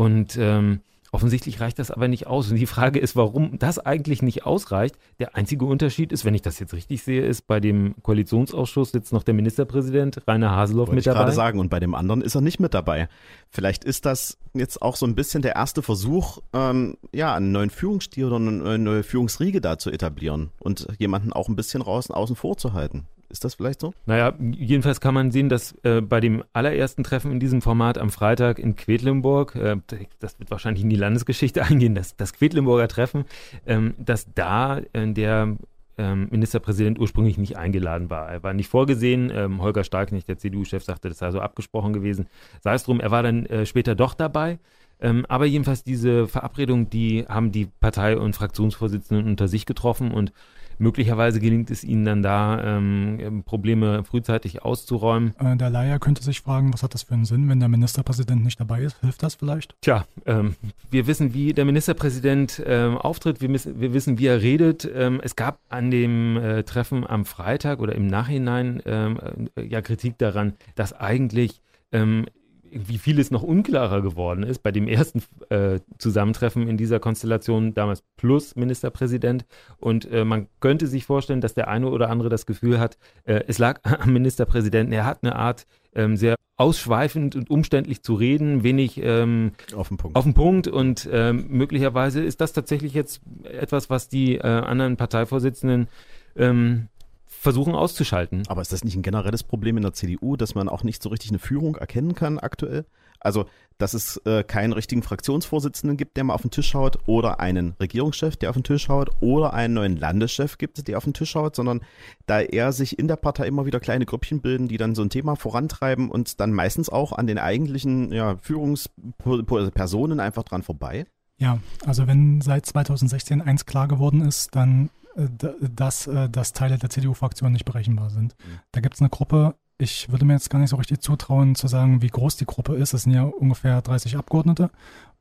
Und 0.00 0.38
ähm, 0.40 0.80
offensichtlich 1.12 1.60
reicht 1.60 1.78
das 1.78 1.90
aber 1.90 2.08
nicht 2.08 2.26
aus. 2.26 2.50
Und 2.50 2.56
die 2.56 2.66
Frage 2.66 2.98
ist, 2.98 3.16
warum 3.16 3.58
das 3.58 3.78
eigentlich 3.78 4.22
nicht 4.22 4.46
ausreicht. 4.46 4.96
Der 5.18 5.36
einzige 5.36 5.66
Unterschied 5.66 6.10
ist, 6.10 6.24
wenn 6.24 6.32
ich 6.32 6.40
das 6.40 6.58
jetzt 6.58 6.72
richtig 6.72 7.02
sehe, 7.02 7.20
ist, 7.20 7.46
bei 7.46 7.60
dem 7.60 7.94
Koalitionsausschuss 8.02 8.92
sitzt 8.92 9.12
noch 9.12 9.24
der 9.24 9.34
Ministerpräsident 9.34 10.26
Rainer 10.26 10.52
Haseloff 10.52 10.88
Wollte 10.88 10.96
mit 10.96 11.06
dabei. 11.06 11.18
Ich 11.18 11.24
gerade 11.24 11.36
sagen, 11.36 11.58
und 11.58 11.68
bei 11.68 11.80
dem 11.80 11.94
anderen 11.94 12.22
ist 12.22 12.34
er 12.34 12.40
nicht 12.40 12.60
mit 12.60 12.72
dabei. 12.72 13.10
Vielleicht 13.50 13.84
ist 13.84 14.06
das 14.06 14.38
jetzt 14.54 14.80
auch 14.80 14.96
so 14.96 15.04
ein 15.04 15.14
bisschen 15.14 15.42
der 15.42 15.54
erste 15.54 15.82
Versuch, 15.82 16.38
ähm, 16.54 16.96
ja, 17.12 17.34
einen 17.34 17.52
neuen 17.52 17.68
Führungsstil 17.68 18.24
oder 18.24 18.36
eine 18.36 18.78
neue 18.78 19.02
Führungsriege 19.02 19.60
da 19.60 19.76
zu 19.76 19.90
etablieren 19.90 20.48
und 20.60 20.86
jemanden 20.98 21.34
auch 21.34 21.50
ein 21.50 21.56
bisschen 21.56 21.82
raus, 21.82 22.10
außen 22.10 22.36
vor 22.36 22.56
zu 22.56 22.72
halten. 22.72 23.06
Ist 23.30 23.44
das 23.44 23.54
vielleicht 23.54 23.80
so? 23.80 23.94
Naja, 24.06 24.34
jedenfalls 24.40 25.00
kann 25.00 25.14
man 25.14 25.30
sehen, 25.30 25.48
dass 25.48 25.72
äh, 25.84 26.00
bei 26.00 26.20
dem 26.20 26.42
allerersten 26.52 27.04
Treffen 27.04 27.30
in 27.30 27.40
diesem 27.40 27.62
Format 27.62 27.96
am 27.96 28.10
Freitag 28.10 28.58
in 28.58 28.74
Quedlinburg, 28.74 29.54
äh, 29.54 29.76
das 30.18 30.38
wird 30.38 30.50
wahrscheinlich 30.50 30.82
in 30.82 30.90
die 30.90 30.96
Landesgeschichte 30.96 31.62
eingehen, 31.64 31.94
das, 31.94 32.16
das 32.16 32.32
Quedlinburger 32.32 32.88
Treffen, 32.88 33.24
ähm, 33.66 33.94
dass 33.98 34.26
da 34.34 34.78
äh, 34.92 35.12
der 35.12 35.56
ähm, 35.96 36.28
Ministerpräsident 36.30 36.98
ursprünglich 36.98 37.38
nicht 37.38 37.56
eingeladen 37.56 38.10
war. 38.10 38.28
Er 38.28 38.42
war 38.42 38.54
nicht 38.54 38.68
vorgesehen. 38.68 39.30
Ähm, 39.34 39.60
Holger 39.60 39.84
Starknecht, 39.84 40.28
der 40.28 40.38
CDU-Chef, 40.38 40.82
sagte, 40.82 41.08
das 41.08 41.18
sei 41.18 41.30
so 41.30 41.40
abgesprochen 41.40 41.92
gewesen. 41.92 42.26
Sei 42.60 42.74
es 42.74 42.84
drum, 42.84 43.00
er 43.00 43.10
war 43.10 43.22
dann 43.22 43.46
äh, 43.46 43.66
später 43.66 43.94
doch 43.94 44.14
dabei. 44.14 44.58
Ähm, 45.00 45.24
aber 45.28 45.46
jedenfalls 45.46 45.84
diese 45.84 46.26
Verabredung, 46.26 46.90
die 46.90 47.26
haben 47.28 47.52
die 47.52 47.66
Partei- 47.66 48.18
und 48.18 48.34
Fraktionsvorsitzenden 48.34 49.26
unter 49.26 49.48
sich 49.48 49.66
getroffen 49.66 50.10
und 50.10 50.32
möglicherweise 50.80 51.40
gelingt 51.40 51.70
es 51.70 51.84
ihnen 51.84 52.04
dann 52.04 52.22
da, 52.22 52.76
ähm, 52.76 53.42
Probleme 53.44 54.02
frühzeitig 54.04 54.62
auszuräumen. 54.62 55.34
Äh, 55.38 55.56
der 55.56 55.70
Leier 55.70 55.98
könnte 55.98 56.22
sich 56.22 56.40
fragen, 56.40 56.72
was 56.72 56.82
hat 56.82 56.94
das 56.94 57.02
für 57.04 57.14
einen 57.14 57.24
Sinn, 57.24 57.48
wenn 57.48 57.60
der 57.60 57.68
Ministerpräsident 57.68 58.42
nicht 58.42 58.58
dabei 58.58 58.82
ist? 58.82 58.98
Hilft 59.00 59.22
das 59.22 59.34
vielleicht? 59.34 59.74
Tja, 59.82 60.06
ähm, 60.26 60.56
wir 60.90 61.06
wissen, 61.06 61.34
wie 61.34 61.52
der 61.52 61.64
Ministerpräsident 61.64 62.62
ähm, 62.66 62.96
auftritt, 62.96 63.40
wir, 63.40 63.48
müssen, 63.48 63.80
wir, 63.80 63.92
wissen, 63.92 64.18
wie 64.18 64.26
er 64.26 64.40
redet. 64.42 64.90
Ähm, 64.92 65.20
es 65.22 65.36
gab 65.36 65.60
an 65.68 65.90
dem 65.90 66.36
äh, 66.36 66.62
Treffen 66.64 67.06
am 67.06 67.24
Freitag 67.24 67.80
oder 67.80 67.94
im 67.94 68.06
Nachhinein 68.06 68.82
ähm, 68.86 69.18
äh, 69.56 69.62
ja 69.62 69.82
Kritik 69.82 70.18
daran, 70.18 70.54
dass 70.74 70.92
eigentlich 70.92 71.60
ähm, 71.92 72.26
wie 72.72 72.98
vieles 72.98 73.30
noch 73.30 73.42
unklarer 73.42 74.02
geworden 74.02 74.42
ist 74.42 74.62
bei 74.62 74.72
dem 74.72 74.88
ersten 74.88 75.22
äh, 75.48 75.80
Zusammentreffen 75.98 76.68
in 76.68 76.76
dieser 76.76 77.00
Konstellation, 77.00 77.74
damals 77.74 78.02
plus 78.16 78.56
Ministerpräsident. 78.56 79.44
Und 79.78 80.10
äh, 80.10 80.24
man 80.24 80.48
könnte 80.60 80.86
sich 80.86 81.04
vorstellen, 81.04 81.40
dass 81.40 81.54
der 81.54 81.68
eine 81.68 81.88
oder 81.88 82.10
andere 82.10 82.28
das 82.28 82.46
Gefühl 82.46 82.78
hat, 82.78 82.98
äh, 83.24 83.42
es 83.46 83.58
lag 83.58 83.80
am 84.00 84.12
Ministerpräsidenten. 84.12 84.92
Er 84.92 85.06
hat 85.06 85.22
eine 85.22 85.36
Art, 85.36 85.66
ähm, 85.94 86.16
sehr 86.16 86.36
ausschweifend 86.56 87.36
und 87.36 87.48
umständlich 87.48 88.02
zu 88.02 88.14
reden, 88.14 88.62
wenig 88.62 89.00
ähm, 89.02 89.52
auf, 89.74 89.88
den 89.88 89.96
Punkt. 89.96 90.16
auf 90.16 90.24
den 90.24 90.34
Punkt. 90.34 90.68
Und 90.68 91.08
ähm, 91.10 91.46
möglicherweise 91.48 92.22
ist 92.22 92.42
das 92.42 92.52
tatsächlich 92.52 92.92
jetzt 92.92 93.22
etwas, 93.44 93.88
was 93.88 94.08
die 94.08 94.36
äh, 94.36 94.42
anderen 94.42 94.98
Parteivorsitzenden 94.98 95.88
ähm, 96.36 96.88
versuchen 97.30 97.74
auszuschalten. 97.74 98.42
Aber 98.48 98.60
ist 98.60 98.72
das 98.72 98.84
nicht 98.84 98.96
ein 98.96 99.02
generelles 99.02 99.44
Problem 99.44 99.76
in 99.76 99.84
der 99.84 99.92
CDU, 99.92 100.36
dass 100.36 100.54
man 100.54 100.68
auch 100.68 100.82
nicht 100.82 101.02
so 101.02 101.08
richtig 101.08 101.30
eine 101.30 101.38
Führung 101.38 101.76
erkennen 101.76 102.14
kann 102.14 102.38
aktuell? 102.38 102.84
Also, 103.20 103.44
dass 103.78 103.94
es 103.94 104.16
äh, 104.24 104.42
keinen 104.44 104.72
richtigen 104.72 105.02
Fraktionsvorsitzenden 105.02 105.96
gibt, 105.96 106.16
der 106.16 106.24
mal 106.24 106.34
auf 106.34 106.42
den 106.42 106.50
Tisch 106.50 106.68
schaut, 106.68 106.98
oder 107.06 107.38
einen 107.38 107.74
Regierungschef, 107.78 108.36
der 108.36 108.50
auf 108.50 108.56
den 108.56 108.64
Tisch 108.64 108.84
schaut, 108.84 109.10
oder 109.20 109.52
einen 109.52 109.74
neuen 109.74 109.96
Landeschef 109.96 110.58
gibt, 110.58 110.86
der 110.88 110.96
auf 110.96 111.04
den 111.04 111.12
Tisch 111.12 111.30
schaut, 111.30 111.54
sondern 111.54 111.80
da 112.26 112.40
eher 112.40 112.72
sich 112.72 112.98
in 112.98 113.08
der 113.08 113.16
Partei 113.16 113.46
immer 113.46 113.66
wieder 113.66 113.78
kleine 113.78 114.06
Grüppchen 114.06 114.40
bilden, 114.40 114.68
die 114.68 114.78
dann 114.78 114.94
so 114.94 115.02
ein 115.02 115.10
Thema 115.10 115.36
vorantreiben 115.36 116.10
und 116.10 116.40
dann 116.40 116.52
meistens 116.52 116.88
auch 116.88 117.12
an 117.12 117.26
den 117.26 117.38
eigentlichen 117.38 118.10
ja, 118.10 118.36
Führungspersonen 118.38 120.18
einfach 120.18 120.44
dran 120.44 120.62
vorbei. 120.62 121.04
Ja, 121.36 121.58
also 121.86 122.06
wenn 122.06 122.40
seit 122.40 122.66
2016 122.66 123.40
eins 123.40 123.66
klar 123.66 123.88
geworden 123.88 124.20
ist, 124.22 124.54
dann 124.54 124.90
dass, 125.16 126.06
äh, 126.06 126.28
dass 126.28 126.52
Teile 126.52 126.78
der 126.78 126.90
CDU-Fraktion 126.90 127.52
nicht 127.52 127.64
berechenbar 127.64 128.10
sind. 128.10 128.34
Mhm. 128.38 128.60
Da 128.72 128.80
gibt 128.80 128.94
es 128.94 129.00
eine 129.00 129.10
Gruppe, 129.10 129.54
ich 129.80 130.10
würde 130.10 130.24
mir 130.24 130.34
jetzt 130.34 130.50
gar 130.50 130.58
nicht 130.58 130.70
so 130.70 130.76
richtig 130.76 131.00
zutrauen 131.00 131.54
zu 131.54 131.66
sagen, 131.66 132.02
wie 132.02 132.08
groß 132.08 132.36
die 132.36 132.44
Gruppe 132.44 132.74
ist. 132.74 132.92
Es 132.92 133.04
sind 133.04 133.14
ja 133.14 133.24
ungefähr 133.24 133.80
30 133.80 134.16
Abgeordnete. 134.16 134.70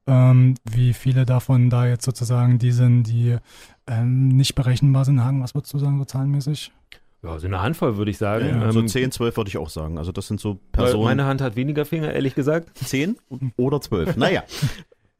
Ähm, 0.06 0.56
wie 0.69 0.93
viele 0.93 1.25
davon 1.25 1.69
da 1.69 1.86
jetzt 1.86 2.04
sozusagen 2.04 2.60
die 2.60 2.71
sind, 2.71 3.04
die 3.04 3.38
ähm, 3.88 4.30
nicht 4.30 4.56
berechenbar 4.56 5.06
sind. 5.06 5.23
Hagen, 5.23 5.41
was 5.41 5.56
würdest 5.56 5.73
du 5.73 5.80
sagen, 5.80 5.97
so 5.97 6.06
zahlenmäßig? 6.06 6.71
Ja, 7.21 7.38
so 7.38 7.47
eine 7.47 7.62
Handvoll 7.62 7.97
würde 7.97 8.12
ich 8.12 8.17
sagen. 8.17 8.45
Ja, 8.45 8.65
ja. 8.65 8.71
So 8.71 8.82
10, 8.82 9.04
ähm, 9.04 9.12
12 9.12 9.38
würde 9.38 9.49
ich 9.49 9.58
auch 9.58 9.69
sagen. 9.69 9.97
Also 9.97 10.12
das 10.12 10.28
sind 10.28 10.39
so 10.39 10.60
Personen. 10.71 11.04
Meine 11.04 11.25
Hand 11.25 11.41
hat 11.41 11.56
weniger 11.56 11.86
Finger, 11.86 12.13
ehrlich 12.13 12.34
gesagt. 12.34 12.78
10 12.78 13.17
oder 13.58 13.82
12. 13.82 14.15
Naja. 14.15 14.43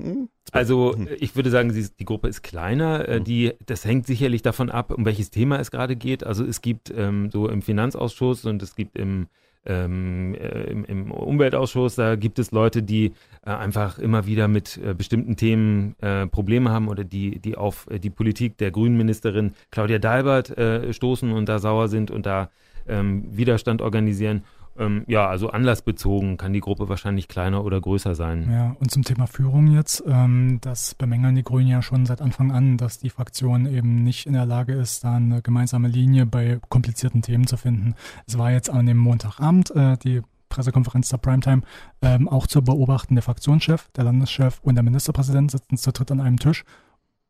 Hm, 0.02 0.30
also 0.52 0.96
hm. 0.96 1.08
ich 1.20 1.36
würde 1.36 1.50
sagen, 1.50 1.74
die 1.74 2.06
Gruppe 2.06 2.28
ist 2.28 2.42
kleiner. 2.42 3.08
Äh, 3.08 3.18
hm. 3.18 3.24
Die, 3.24 3.54
das 3.66 3.86
hängt 3.86 4.08
sicherlich 4.08 4.42
davon 4.42 4.70
ab, 4.70 4.92
um 4.92 5.06
welches 5.06 5.30
Thema 5.30 5.60
es 5.60 5.72
gerade 5.72 5.96
geht. 5.96 6.24
Also 6.24 6.44
es 6.46 6.62
gibt 6.62 6.92
ähm, 6.96 7.30
so 7.32 7.48
im 7.50 7.62
Finanzausschuss 7.62 8.46
und 8.46 8.64
es 8.64 8.76
gibt 8.76 8.98
im, 8.98 9.28
ähm, 9.66 10.36
äh, 10.36 10.72
im, 10.72 10.86
im, 10.86 11.12
Umweltausschuss, 11.12 11.96
da 11.96 12.16
gibt 12.16 12.40
es 12.40 12.52
Leute, 12.52 12.82
die 12.82 13.14
äh, 13.46 13.52
einfach 13.52 14.00
immer 14.00 14.26
wieder 14.26 14.48
mit 14.48 14.78
äh, 14.78 14.94
bestimmten 14.94 15.36
Themen 15.36 15.96
äh, 16.02 16.28
Probleme 16.28 16.72
haben 16.72 16.88
oder 16.88 17.04
die, 17.04 17.40
die 17.40 17.58
auf 17.58 17.88
äh, 17.90 18.00
die 18.00 18.10
Politik 18.10 18.58
der 18.58 18.72
Grünen 18.72 18.98
Ministerin 18.98 19.54
Claudia 19.72 20.00
Dalbert 20.00 20.56
stoßen 20.92 21.32
und 21.32 21.50
da 21.50 21.60
sauer 21.60 21.90
sind 21.90 22.10
und 22.10 22.26
da 22.26 22.50
ähm, 22.88 23.26
Widerstand 23.30 23.82
organisieren. 23.82 24.44
Ähm, 24.80 25.04
ja, 25.08 25.28
also 25.28 25.50
anlassbezogen 25.50 26.38
kann 26.38 26.54
die 26.54 26.62
Gruppe 26.62 26.90
wahrscheinlich 26.90 27.28
kleiner 27.28 27.64
oder 27.64 27.80
größer 27.80 28.16
sein. 28.16 28.50
Ja, 28.52 28.76
und 28.80 28.90
zum 28.90 29.04
Thema 29.04 29.28
Führung 29.28 29.68
jetzt, 29.68 30.04
ähm, 30.08 30.60
das 30.62 30.96
bemängeln 30.96 31.36
die 31.36 31.44
Grünen 31.44 31.68
ja 31.68 31.82
schon 31.82 32.06
seit 32.06 32.22
Anfang 32.22 32.52
an, 32.52 32.78
dass 32.78 32.98
die 32.98 33.10
Fraktion 33.10 33.66
eben 33.66 34.04
nicht 34.04 34.26
in 34.26 34.34
der 34.34 34.46
Lage 34.46 34.74
ist, 34.74 35.04
da 35.04 35.16
eine 35.16 35.42
gemeinsame 35.42 35.90
Linie 35.90 36.26
bei 36.26 36.60
komplizierten 36.70 37.22
Themen 37.22 37.46
zu 37.46 37.58
finden. 37.58 37.96
Es 38.26 38.38
war 38.38 38.52
jetzt 38.52 38.70
an 38.70 38.86
dem 38.86 38.98
Montagabend 38.98 39.72
äh, 39.72 39.98
die 39.98 40.22
Pressekonferenz 40.48 41.10
der 41.10 41.18
Primetime 41.18 41.62
ähm, 42.02 42.28
auch 42.28 42.48
zu 42.48 42.64
beobachten. 42.64 43.16
Der 43.16 43.22
Fraktionschef, 43.22 43.90
der 43.96 44.06
Landeschef 44.06 44.60
und 44.64 44.76
der 44.76 44.84
Ministerpräsident 44.84 45.52
sitzen 45.52 45.78
zu 45.78 45.92
dritt 45.92 46.12
an 46.12 46.22
einem 46.22 46.40
Tisch 46.40 46.64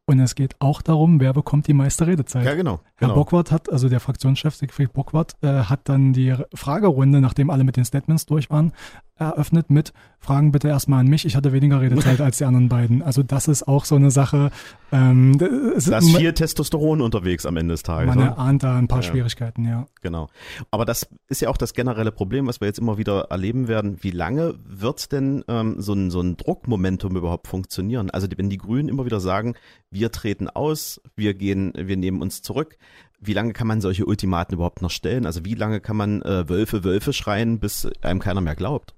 und 0.10 0.20
es 0.20 0.34
geht 0.34 0.56
auch 0.58 0.82
darum, 0.82 1.20
wer 1.20 1.34
bekommt 1.34 1.68
die 1.68 1.74
meiste 1.74 2.08
Redezeit. 2.08 2.44
Ja, 2.44 2.56
genau. 2.56 2.80
Herr 2.96 3.10
genau. 3.10 3.14
Bockwart 3.14 3.52
hat, 3.52 3.72
also 3.72 3.90
der 3.90 4.00
Fraktionschef 4.00 4.56
Siegfried 4.56 4.92
Bockwart, 4.92 5.34
äh, 5.44 5.66
hat 5.66 5.82
dann 5.84 6.14
die 6.14 6.34
Fragerunde, 6.52 7.22
nachdem 7.22 7.52
alle 7.52 7.64
mit 7.64 7.78
den 7.78 7.86
Statements 7.86 8.26
durch 8.26 8.50
waren, 8.50 8.74
eröffnet 9.20 9.70
mit 9.70 9.94
Fragen 10.20 10.52
bitte 10.52 10.68
erstmal 10.68 11.00
an 11.00 11.08
mich. 11.08 11.26
Ich 11.26 11.36
hatte 11.36 11.54
weniger 11.54 11.82
Redezeit 11.82 12.20
als 12.22 12.38
die 12.38 12.46
anderen 12.46 12.68
beiden. 12.68 13.02
Also 13.02 13.24
das 13.24 13.48
ist 13.48 13.68
auch 13.68 13.86
so 13.86 13.96
eine 13.96 14.12
Sache. 14.12 14.52
Ähm, 14.92 15.38
da 15.38 15.46
ist 15.46 16.16
viel 16.16 16.34
Testosteron 16.34 17.02
unterwegs 17.02 17.46
am 17.46 17.56
Ende 17.58 17.74
des 17.74 17.84
Tages. 17.84 18.14
Man 18.14 18.26
ne? 18.26 18.32
erahnt 18.32 18.64
da 18.64 18.78
ein 18.78 18.88
paar 18.88 19.02
ja. 19.02 19.04
Schwierigkeiten, 19.04 19.66
ja. 19.66 19.88
Genau. 20.02 20.30
Aber 20.72 20.86
das 20.86 21.08
ist 21.30 21.42
ja 21.42 21.50
auch 21.50 21.58
das 21.58 21.74
generelle 21.74 22.12
Problem, 22.12 22.48
was 22.48 22.60
wir 22.60 22.68
jetzt 22.68 22.80
immer 22.80 22.98
wieder 22.98 23.28
erleben 23.30 23.68
werden. 23.68 23.98
Wie 24.02 24.12
lange 24.12 24.56
wird 24.66 25.12
denn 25.12 25.44
ähm, 25.48 25.76
so, 25.80 25.94
ein, 25.94 26.12
so 26.12 26.22
ein 26.22 26.36
Druckmomentum 26.36 27.16
überhaupt 27.16 27.48
funktionieren? 27.48 28.10
Also 28.10 28.28
wenn 28.36 28.50
die 28.50 28.58
Grünen 28.58 28.90
immer 28.90 29.06
wieder 29.06 29.20
sagen, 29.20 29.56
wir 29.90 30.12
treten 30.12 30.50
aus, 30.50 31.02
wir 31.16 31.34
gehen, 31.34 31.74
wir 31.76 31.98
nehmen 31.98 32.22
uns 32.22 32.42
zurück, 32.42 32.78
wie 33.22 33.34
lange 33.34 33.54
kann 33.54 33.68
man 33.68 33.82
solche 33.82 34.06
Ultimaten 34.06 34.56
überhaupt 34.56 34.82
noch 34.82 34.92
stellen? 34.92 35.26
Also 35.26 35.46
wie 35.46 35.56
lange 35.56 35.82
kann 35.82 35.98
man 35.98 36.22
äh, 36.22 36.48
Wölfe, 36.48 36.84
Wölfe 36.84 37.14
schreien, 37.14 37.60
bis 37.60 37.88
einem 38.02 38.20
keiner 38.20 38.42
mehr 38.42 38.56
glaubt? 38.56 38.96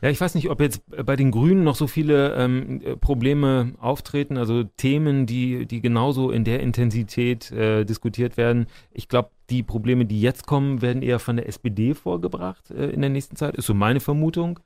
Ja, 0.00 0.10
ich 0.10 0.20
weiß 0.20 0.34
nicht, 0.34 0.50
ob 0.50 0.60
jetzt 0.60 0.82
bei 1.04 1.16
den 1.16 1.30
Grünen 1.30 1.64
noch 1.64 1.74
so 1.74 1.86
viele 1.86 2.34
ähm, 2.34 2.82
Probleme 3.00 3.74
auftreten, 3.80 4.36
also 4.36 4.64
Themen, 4.64 5.26
die, 5.26 5.66
die 5.66 5.80
genauso 5.80 6.30
in 6.30 6.44
der 6.44 6.60
Intensität 6.60 7.50
äh, 7.52 7.84
diskutiert 7.84 8.36
werden. 8.36 8.66
Ich 8.92 9.08
glaube, 9.08 9.30
die 9.50 9.62
Probleme, 9.62 10.04
die 10.04 10.20
jetzt 10.20 10.46
kommen, 10.46 10.82
werden 10.82 11.02
eher 11.02 11.18
von 11.18 11.36
der 11.36 11.48
SPD 11.48 11.94
vorgebracht 11.94 12.70
äh, 12.70 12.90
in 12.90 13.00
der 13.00 13.10
nächsten 13.10 13.36
Zeit, 13.36 13.56
ist 13.56 13.66
so 13.66 13.74
meine 13.74 14.00
Vermutung. 14.00 14.60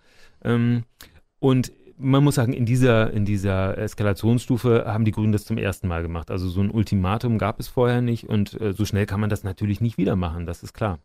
Ähm, 0.45 0.85
und 1.39 1.73
man 1.99 2.25
muss 2.25 2.35
sagen, 2.35 2.53
in 2.53 2.67
dieser, 2.67 3.13
in 3.13 3.25
dieser 3.25 3.79
Eskalationsstufe 3.79 4.85
haben 4.87 5.05
die 5.05 5.13
Grünen 5.13 5.33
das 5.33 5.45
zum 5.45 5.59
ersten 5.59 5.89
Mal 5.89 6.03
gemacht. 6.03 6.31
Also 6.31 6.49
so 6.49 6.61
ein 6.61 6.71
Ultimatum 6.71 7.39
gab 7.39 7.61
es 7.61 7.69
vorher 7.69 8.01
nicht 8.01 8.29
und 8.29 8.61
äh, 8.61 8.73
so 8.73 8.85
schnell 8.85 9.07
kann 9.07 9.21
man 9.21 9.31
das 9.31 9.45
natürlich 9.45 9.81
nicht 9.81 9.99
wieder 9.99 10.17
machen, 10.17 10.47
das 10.47 10.63
ist 10.63 10.73
klar. 10.73 10.99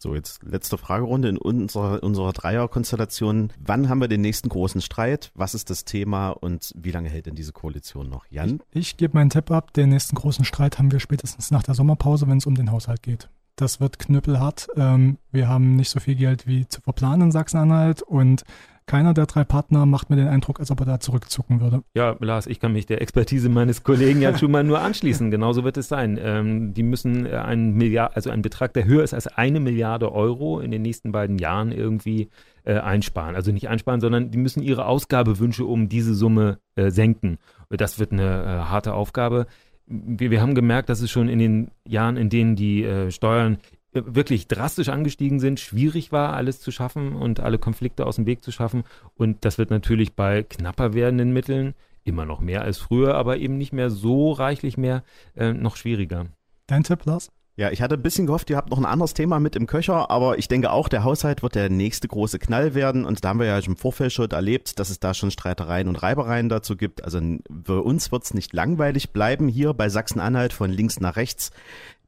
So, 0.00 0.14
jetzt 0.14 0.44
letzte 0.44 0.78
Fragerunde 0.78 1.28
in 1.28 1.36
unserer, 1.36 2.04
unserer 2.04 2.32
Dreierkonstellation. 2.32 3.52
Wann 3.58 3.88
haben 3.88 4.00
wir 4.00 4.06
den 4.06 4.20
nächsten 4.20 4.48
großen 4.48 4.80
Streit? 4.80 5.32
Was 5.34 5.54
ist 5.54 5.70
das 5.70 5.84
Thema 5.84 6.30
und 6.30 6.72
wie 6.76 6.92
lange 6.92 7.08
hält 7.08 7.26
denn 7.26 7.34
diese 7.34 7.52
Koalition 7.52 8.08
noch? 8.08 8.24
Jan? 8.30 8.60
Ich, 8.70 8.78
ich 8.78 8.96
gebe 8.96 9.16
meinen 9.16 9.30
Tipp 9.30 9.50
ab. 9.50 9.72
Den 9.72 9.88
nächsten 9.88 10.14
großen 10.14 10.44
Streit 10.44 10.78
haben 10.78 10.92
wir 10.92 11.00
spätestens 11.00 11.50
nach 11.50 11.64
der 11.64 11.74
Sommerpause, 11.74 12.28
wenn 12.28 12.38
es 12.38 12.46
um 12.46 12.54
den 12.54 12.70
Haushalt 12.70 13.02
geht. 13.02 13.28
Das 13.56 13.80
wird 13.80 13.98
knüppelhart. 13.98 14.68
Ähm, 14.76 15.18
wir 15.32 15.48
haben 15.48 15.74
nicht 15.74 15.90
so 15.90 15.98
viel 15.98 16.14
Geld 16.14 16.46
wie 16.46 16.68
zu 16.68 16.80
verplanen 16.80 17.22
in 17.22 17.32
Sachsen-Anhalt 17.32 18.02
und 18.02 18.44
keiner 18.88 19.14
der 19.14 19.26
drei 19.26 19.44
Partner 19.44 19.86
macht 19.86 20.10
mir 20.10 20.16
den 20.16 20.26
Eindruck, 20.26 20.58
als 20.58 20.72
ob 20.72 20.80
er 20.80 20.86
da 20.86 20.98
zurückzucken 20.98 21.60
würde. 21.60 21.82
Ja, 21.94 22.16
Lars, 22.18 22.48
ich 22.48 22.58
kann 22.58 22.72
mich 22.72 22.86
der 22.86 23.00
Expertise 23.00 23.48
meines 23.48 23.84
Kollegen 23.84 24.20
ja 24.20 24.36
schon 24.38 24.50
mal 24.50 24.64
nur 24.64 24.80
anschließen. 24.80 25.30
Genauso 25.30 25.62
wird 25.62 25.76
es 25.76 25.86
sein. 25.86 26.18
Ähm, 26.20 26.74
die 26.74 26.82
müssen 26.82 27.26
einen 27.26 27.74
Milliard, 27.74 28.16
also 28.16 28.30
einen 28.30 28.42
Betrag, 28.42 28.72
der 28.72 28.86
höher 28.86 29.04
ist 29.04 29.14
als 29.14 29.28
eine 29.28 29.60
Milliarde 29.60 30.10
Euro 30.10 30.58
in 30.58 30.72
den 30.72 30.82
nächsten 30.82 31.12
beiden 31.12 31.38
Jahren 31.38 31.70
irgendwie 31.70 32.30
äh, 32.64 32.78
einsparen. 32.78 33.36
Also 33.36 33.52
nicht 33.52 33.68
einsparen, 33.68 34.00
sondern 34.00 34.30
die 34.30 34.38
müssen 34.38 34.62
ihre 34.62 34.86
Ausgabewünsche 34.86 35.64
um 35.64 35.88
diese 35.88 36.14
Summe 36.14 36.58
äh, 36.74 36.90
senken. 36.90 37.38
Das 37.70 37.98
wird 37.98 38.12
eine 38.12 38.24
äh, 38.24 38.46
harte 38.70 38.94
Aufgabe. 38.94 39.46
Wir, 39.86 40.30
wir, 40.30 40.40
haben 40.40 40.54
gemerkt, 40.54 40.88
dass 40.88 41.00
es 41.00 41.10
schon 41.10 41.28
in 41.28 41.38
den 41.38 41.70
Jahren, 41.86 42.16
in 42.16 42.28
denen 42.28 42.56
die 42.56 42.84
äh, 42.84 43.10
Steuern 43.10 43.58
wirklich 43.92 44.48
drastisch 44.48 44.88
angestiegen 44.88 45.40
sind, 45.40 45.60
schwierig 45.60 46.12
war, 46.12 46.34
alles 46.34 46.60
zu 46.60 46.70
schaffen 46.70 47.14
und 47.14 47.40
alle 47.40 47.58
Konflikte 47.58 48.06
aus 48.06 48.16
dem 48.16 48.26
Weg 48.26 48.44
zu 48.44 48.52
schaffen. 48.52 48.84
Und 49.14 49.44
das 49.44 49.58
wird 49.58 49.70
natürlich 49.70 50.14
bei 50.14 50.42
knapper 50.42 50.94
werdenden 50.94 51.32
Mitteln 51.32 51.74
immer 52.04 52.26
noch 52.26 52.40
mehr 52.40 52.62
als 52.62 52.78
früher, 52.78 53.14
aber 53.14 53.38
eben 53.38 53.58
nicht 53.58 53.72
mehr 53.72 53.90
so 53.90 54.32
reichlich 54.32 54.76
mehr, 54.76 55.02
äh, 55.36 55.52
noch 55.52 55.76
schwieriger. 55.76 56.26
Dein 56.66 56.84
Tipp, 56.84 57.04
Lars? 57.04 57.30
Ja, 57.58 57.72
ich 57.72 57.82
hatte 57.82 57.96
ein 57.96 58.02
bisschen 58.02 58.26
gehofft, 58.26 58.50
ihr 58.50 58.56
habt 58.56 58.70
noch 58.70 58.78
ein 58.78 58.84
anderes 58.84 59.14
Thema 59.14 59.40
mit 59.40 59.56
im 59.56 59.66
Köcher, 59.66 60.12
aber 60.12 60.38
ich 60.38 60.46
denke 60.46 60.70
auch, 60.70 60.88
der 60.88 61.02
Haushalt 61.02 61.42
wird 61.42 61.56
der 61.56 61.68
nächste 61.68 62.06
große 62.06 62.38
Knall 62.38 62.76
werden 62.76 63.04
und 63.04 63.24
da 63.24 63.30
haben 63.30 63.40
wir 63.40 63.46
ja 63.46 63.60
schon 63.60 63.72
im 63.72 63.76
Vorfeld 63.76 64.12
schon 64.12 64.30
erlebt, 64.30 64.78
dass 64.78 64.90
es 64.90 65.00
da 65.00 65.12
schon 65.12 65.32
Streitereien 65.32 65.88
und 65.88 66.00
Reibereien 66.00 66.48
dazu 66.48 66.76
gibt. 66.76 67.02
Also 67.02 67.20
für 67.64 67.82
uns 67.82 68.12
wird 68.12 68.22
es 68.22 68.32
nicht 68.32 68.52
langweilig 68.52 69.10
bleiben 69.10 69.48
hier 69.48 69.74
bei 69.74 69.88
Sachsen-Anhalt 69.88 70.52
von 70.52 70.70
links 70.70 71.00
nach 71.00 71.16
rechts. 71.16 71.50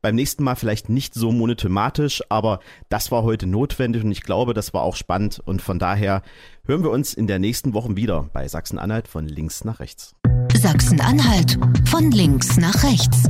Beim 0.02 0.14
nächsten 0.14 0.44
Mal 0.44 0.56
vielleicht 0.56 0.88
nicht 0.88 1.12
so 1.12 1.30
monothematisch, 1.30 2.22
aber 2.30 2.60
das 2.88 3.10
war 3.10 3.22
heute 3.22 3.46
notwendig 3.46 4.02
und 4.02 4.12
ich 4.12 4.22
glaube, 4.22 4.54
das 4.54 4.72
war 4.72 4.82
auch 4.82 4.96
spannend 4.96 5.40
und 5.44 5.60
von 5.60 5.78
daher 5.78 6.22
hören 6.64 6.82
wir 6.82 6.90
uns 6.90 7.12
in 7.12 7.26
der 7.26 7.38
nächsten 7.38 7.74
Woche 7.74 7.96
wieder 7.96 8.30
bei 8.32 8.48
Sachsen-Anhalt 8.48 9.08
von 9.08 9.26
links 9.26 9.62
nach 9.64 9.78
rechts. 9.78 10.14
Sachsen-Anhalt 10.56 11.58
von 11.86 12.10
links 12.12 12.56
nach 12.56 12.82
rechts. 12.82 13.24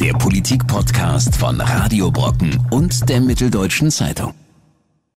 Der 0.00 0.14
Politik-Podcast 0.14 1.36
von 1.36 1.60
Radio 1.60 2.10
Brocken 2.10 2.58
und 2.72 3.08
der 3.08 3.20
Mitteldeutschen 3.20 3.92
Zeitung. 3.92 4.34